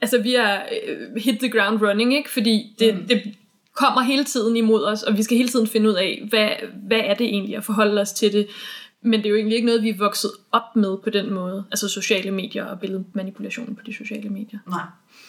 altså 0.00 0.18
vi 0.22 0.34
er 0.34 0.60
øh, 0.88 1.16
hit 1.16 1.38
the 1.38 1.50
ground 1.50 1.82
running, 1.82 2.16
ikke? 2.16 2.30
fordi 2.30 2.74
det, 2.78 2.94
mm. 2.94 3.06
det 3.08 3.22
kommer 3.74 4.00
hele 4.02 4.24
tiden 4.24 4.56
imod 4.56 4.84
os, 4.84 5.02
og 5.02 5.16
vi 5.16 5.22
skal 5.22 5.36
hele 5.36 5.48
tiden 5.48 5.66
finde 5.66 5.88
ud 5.90 5.94
af, 5.94 6.22
hvad, 6.28 6.48
hvad 6.86 7.00
er 7.04 7.14
det 7.14 7.26
egentlig 7.26 7.56
at 7.56 7.64
forholde 7.64 8.00
os 8.00 8.12
til 8.12 8.32
det. 8.32 8.46
Men 9.02 9.20
det 9.20 9.26
er 9.26 9.30
jo 9.30 9.36
egentlig 9.36 9.56
ikke 9.56 9.66
noget, 9.66 9.82
vi 9.82 9.88
er 9.88 9.96
vokset 9.98 10.30
op 10.52 10.76
med 10.76 10.96
på 11.04 11.10
den 11.10 11.32
måde. 11.32 11.64
Altså 11.70 11.88
sociale 11.88 12.30
medier 12.30 12.64
og 12.64 12.80
billedmanipulation 12.80 13.74
på 13.76 13.82
de 13.86 13.94
sociale 13.94 14.28
medier. 14.28 14.58
Nej. 14.66 14.82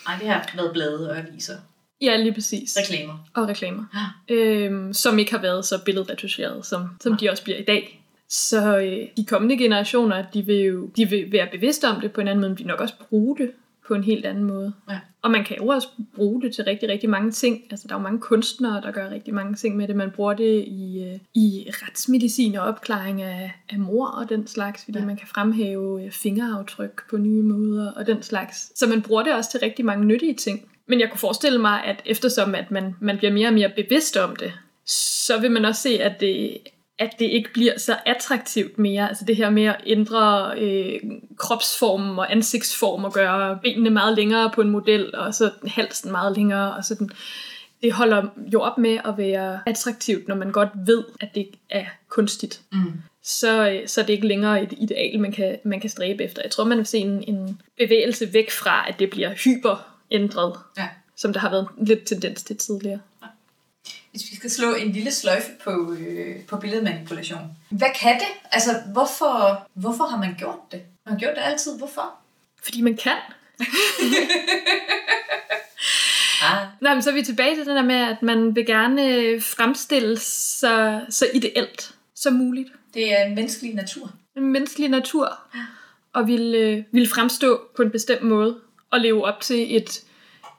Nej, 0.05 0.17
det 0.19 0.27
har 0.27 0.51
været 0.55 0.73
blade 0.73 1.09
og 1.09 1.17
aviser. 1.17 1.53
Ja, 2.01 2.17
lige 2.17 2.33
præcis. 2.33 2.77
Reklamer. 2.77 3.27
Og 3.33 3.47
reklamer. 3.47 3.83
Ja. 4.29 4.35
Øhm, 4.35 4.93
som 4.93 5.19
ikke 5.19 5.31
har 5.31 5.41
været 5.41 5.65
så 5.65 5.83
billedretuscheret, 5.85 6.65
som, 6.65 6.89
som 7.01 7.17
de 7.17 7.29
også 7.29 7.43
bliver 7.43 7.57
i 7.57 7.63
dag. 7.63 8.05
Så 8.29 8.77
øh, 8.77 9.07
de 9.17 9.25
kommende 9.25 9.57
generationer, 9.57 10.25
de 10.33 10.45
vil 10.45 10.55
jo 10.55 10.85
de 10.87 11.09
vil 11.09 11.31
være 11.31 11.47
bevidste 11.51 11.87
om 11.87 12.01
det 12.01 12.11
på 12.11 12.21
en 12.21 12.27
anden 12.27 12.41
måde, 12.41 12.49
men 12.49 12.57
de 12.57 12.63
nok 12.63 12.81
også 12.81 12.93
bruge 13.09 13.37
det 13.37 13.51
på 13.87 13.93
en 13.93 14.03
helt 14.03 14.25
anden 14.25 14.43
måde. 14.43 14.73
Ja. 14.89 14.99
Og 15.21 15.31
man 15.31 15.43
kan 15.43 15.57
jo 15.57 15.67
også 15.67 15.87
bruge 16.15 16.41
det 16.41 16.55
til 16.55 16.63
rigtig, 16.63 16.89
rigtig 16.89 17.09
mange 17.09 17.31
ting. 17.31 17.61
Altså, 17.71 17.87
der 17.87 17.95
er 17.95 17.99
jo 17.99 18.03
mange 18.03 18.19
kunstnere, 18.19 18.81
der 18.81 18.91
gør 18.91 19.09
rigtig 19.09 19.33
mange 19.33 19.55
ting 19.55 19.77
med 19.77 19.87
det. 19.87 19.95
Man 19.95 20.11
bruger 20.11 20.33
det 20.33 20.65
i, 20.67 21.03
øh, 21.03 21.19
i 21.35 21.67
retsmedicin 21.69 22.55
og 22.55 22.65
opklaring 22.67 23.21
af, 23.21 23.51
af 23.69 23.79
mor 23.79 24.07
og 24.07 24.29
den 24.29 24.47
slags, 24.47 24.85
fordi 24.85 24.99
Ja. 24.99 25.05
man 25.05 25.17
kan 25.17 25.27
fremhæve 25.27 26.03
øh, 26.05 26.11
fingeraftryk 26.11 27.09
på 27.09 27.17
nye 27.17 27.41
måder 27.43 27.91
og 27.91 28.07
den 28.07 28.23
slags. 28.23 28.79
Så 28.79 28.87
man 28.87 29.01
bruger 29.01 29.23
det 29.23 29.33
også 29.33 29.51
til 29.51 29.59
rigtig 29.59 29.85
mange 29.85 30.05
nyttige 30.05 30.33
ting. 30.33 30.61
Men 30.87 30.99
jeg 30.99 31.09
kunne 31.09 31.19
forestille 31.19 31.59
mig, 31.59 31.83
at 31.83 32.01
eftersom 32.05 32.55
at 32.55 32.71
man, 32.71 32.95
man 33.01 33.17
bliver 33.17 33.33
mere 33.33 33.47
og 33.47 33.53
mere 33.53 33.71
bevidst 33.75 34.17
om 34.17 34.35
det, 34.35 34.53
så 34.85 35.39
vil 35.41 35.51
man 35.51 35.65
også 35.65 35.81
se, 35.81 35.89
at 36.01 36.19
det, 36.19 36.57
at 36.99 37.09
det 37.19 37.25
ikke 37.25 37.53
bliver 37.53 37.77
så 37.77 37.97
attraktivt 38.05 38.79
mere. 38.79 39.09
Altså 39.09 39.25
det 39.25 39.35
her 39.35 39.49
med 39.49 39.63
at 39.63 39.75
ændre 39.85 40.53
øh, 40.57 40.99
kropsformen 41.37 42.19
og 42.19 42.31
ansigtsform 42.31 43.03
og 43.03 43.13
gøre 43.13 43.59
benene 43.63 43.89
meget 43.89 44.15
længere 44.15 44.51
på 44.55 44.61
en 44.61 44.69
model, 44.69 45.15
og 45.15 45.33
så 45.33 45.51
halsen 45.67 46.11
meget 46.11 46.35
længere, 46.37 46.73
og 46.75 46.83
sådan. 46.85 47.09
Det 47.83 47.93
holder 47.93 48.23
jo 48.53 48.61
op 48.61 48.77
med 48.77 48.97
at 49.05 49.17
være 49.17 49.59
attraktivt, 49.65 50.27
når 50.27 50.35
man 50.35 50.51
godt 50.51 50.69
ved, 50.85 51.03
at 51.21 51.35
det 51.35 51.47
er 51.69 51.85
kunstigt. 52.09 52.61
Mm. 52.71 52.93
Så, 53.23 53.69
øh, 53.69 53.87
så 53.87 54.01
er 54.01 54.05
det 54.05 54.13
ikke 54.13 54.27
længere 54.27 54.63
et 54.63 54.73
ideal, 54.77 55.19
man 55.19 55.31
kan, 55.31 55.57
man 55.65 55.79
kan 55.79 55.89
stræbe 55.89 56.23
efter. 56.23 56.41
Jeg 56.41 56.51
tror, 56.51 56.63
man 56.63 56.77
vil 56.77 56.85
se 56.85 56.97
en, 56.97 57.23
en 57.27 57.59
bevægelse 57.77 58.33
væk 58.33 58.51
fra, 58.51 58.85
at 58.89 58.99
det 58.99 59.09
bliver 59.09 59.33
hyperændret, 59.33 60.55
Ja. 60.77 60.87
som 61.15 61.33
der 61.33 61.39
har 61.39 61.49
været 61.49 61.67
lidt 61.81 62.05
tendens 62.05 62.43
til 62.43 62.57
tidligere. 62.57 62.99
Hvis 64.11 64.31
vi 64.31 64.35
skal 64.35 64.49
slå 64.49 64.73
en 64.73 64.91
lille 64.91 65.11
sløjfe 65.11 65.51
på, 65.63 65.95
øh, 65.99 66.45
på 66.45 66.57
billedmanipulation. 66.57 67.57
Hvad 67.69 67.87
kan 68.01 68.15
det? 68.15 68.27
Altså, 68.51 68.71
hvorfor, 68.93 69.67
hvorfor 69.73 70.03
har 70.03 70.17
man 70.17 70.35
gjort 70.37 70.71
det? 70.71 70.81
Man 71.05 71.13
har 71.13 71.19
gjort 71.19 71.35
det 71.35 71.41
altid. 71.41 71.77
Hvorfor? 71.77 72.13
Fordi 72.63 72.81
man 72.81 72.97
kan. 72.97 73.17
Ah. 76.41 76.67
Nej, 76.81 76.93
men 76.93 77.03
så 77.03 77.09
er 77.09 77.13
vi 77.13 77.21
tilbage 77.21 77.55
til 77.55 77.65
det 77.65 77.75
der 77.75 77.83
med, 77.83 77.95
at 77.95 78.21
man 78.21 78.55
vil 78.55 78.65
gerne 78.65 79.07
øh, 79.07 79.41
fremstille 79.41 80.19
så, 80.19 81.01
så 81.09 81.25
ideelt 81.33 81.95
som 82.15 82.33
muligt. 82.33 82.69
Det 82.93 83.19
er 83.19 83.25
en 83.25 83.35
menneskelig 83.35 83.75
natur. 83.75 84.11
En 84.37 84.51
menneskelig 84.51 84.89
natur. 84.89 85.39
Og 86.13 86.27
vil, 86.27 86.55
øh, 86.55 86.83
vil 86.91 87.09
fremstå 87.09 87.61
på 87.75 87.81
en 87.81 87.91
bestemt 87.91 88.21
måde. 88.21 88.59
Og 88.91 88.99
leve 88.99 89.25
op 89.25 89.41
til 89.41 89.75
et, 89.75 90.01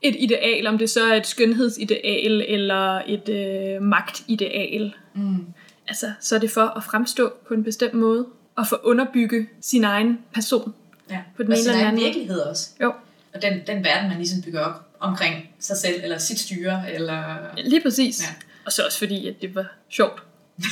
et 0.03 0.17
ideal, 0.19 0.67
om 0.67 0.79
det 0.79 0.91
så 0.91 1.05
er 1.05 1.15
et 1.15 1.27
skønhedsideal 1.27 2.45
eller 2.49 3.03
et 3.07 3.29
øh, 3.29 3.83
magtideal. 3.83 4.95
Mm. 5.15 5.47
Altså, 5.89 6.13
så 6.21 6.35
er 6.35 6.39
det 6.39 6.51
for 6.51 6.67
at 6.77 6.85
fremstå 6.85 7.33
på 7.49 7.55
en 7.55 7.65
bestemt 7.65 7.95
måde. 7.95 8.27
Og 8.57 8.67
for 8.67 8.77
at 8.77 8.83
underbygge 8.83 9.49
sin 9.61 9.85
egen 9.85 10.19
person. 10.35 10.75
Ja. 11.11 11.19
På 11.37 11.43
den 11.43 11.53
og 11.53 11.59
sin 11.59 11.71
egen 11.71 11.87
anden 11.87 12.05
virkelighed 12.05 12.41
også. 12.41 12.71
Jo, 12.83 12.93
Og 13.35 13.43
den, 13.43 13.61
den 13.67 13.85
verden, 13.85 14.09
man 14.09 14.17
ligesom 14.17 14.43
bygger 14.43 14.61
op 14.61 14.87
omkring 15.01 15.51
sig 15.59 15.77
selv, 15.77 16.01
eller 16.03 16.19
sit 16.19 16.39
styre, 16.39 16.93
eller... 16.95 17.37
lige 17.57 17.83
præcis. 17.83 18.23
Ja. 18.23 18.35
Og 18.65 18.73
så 18.73 18.83
også 18.85 18.99
fordi, 18.99 19.29
at 19.29 19.35
det 19.43 19.55
var 19.55 19.67
sjovt. 19.89 20.23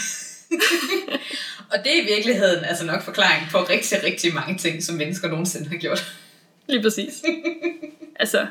Og 1.72 1.78
det 1.84 1.98
er 1.98 2.02
i 2.02 2.06
virkeligheden 2.16 2.64
altså 2.64 2.84
nok 2.84 3.02
forklaring 3.02 3.46
på 3.50 3.58
rigtig, 3.58 4.04
rigtig 4.04 4.34
mange 4.34 4.58
ting, 4.58 4.82
som 4.82 4.94
mennesker 4.94 5.28
nogensinde 5.28 5.68
har 5.68 5.76
gjort. 5.76 6.14
Lige 6.68 6.82
præcis. 6.82 7.22
altså, 8.20 8.46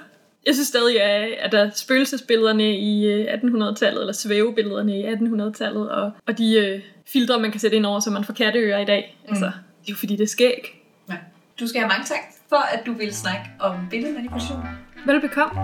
jeg 0.47 0.55
synes 0.55 0.67
stadig, 0.67 1.01
at 1.01 1.29
at 1.39 1.51
der 1.51 1.59
er 1.59 1.69
spøgelsesbillederne 1.75 2.77
i 2.77 3.05
øh, 3.05 3.33
1800-tallet, 3.33 4.01
eller 4.01 4.13
svævebillederne 4.13 4.99
i 4.99 5.03
1800-tallet, 5.05 5.89
og, 5.89 6.11
og 6.27 6.37
de 6.37 6.55
øh, 6.55 6.81
filtre, 7.07 7.39
man 7.39 7.51
kan 7.51 7.59
sætte 7.59 7.77
ind 7.77 7.85
over, 7.85 7.99
så 7.99 8.09
man 8.11 8.23
får 8.23 8.33
katteører 8.33 8.79
i 8.79 8.85
dag. 8.85 9.17
Mm. 9.23 9.29
Altså, 9.29 9.45
det 9.45 9.87
er 9.87 9.89
jo 9.89 9.95
fordi, 9.95 10.15
det 10.15 10.23
er 10.23 10.27
skæg. 10.27 10.83
Ja. 11.09 11.15
Du 11.59 11.67
skal 11.67 11.81
have 11.81 11.89
mange 11.89 12.05
tak 12.05 12.19
for, 12.49 12.57
at 12.73 12.85
du 12.85 12.93
vil 12.93 13.15
snakke 13.15 13.45
om 13.59 13.75
billedmanipulation. 13.89 14.63
Velbekomme. 15.05 15.61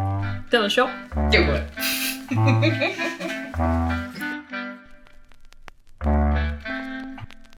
Det 0.51 0.59
var 0.59 0.67
sjovt. 0.67 0.91
Det 1.31 1.39
var 1.39 1.47
godt. 1.51 1.63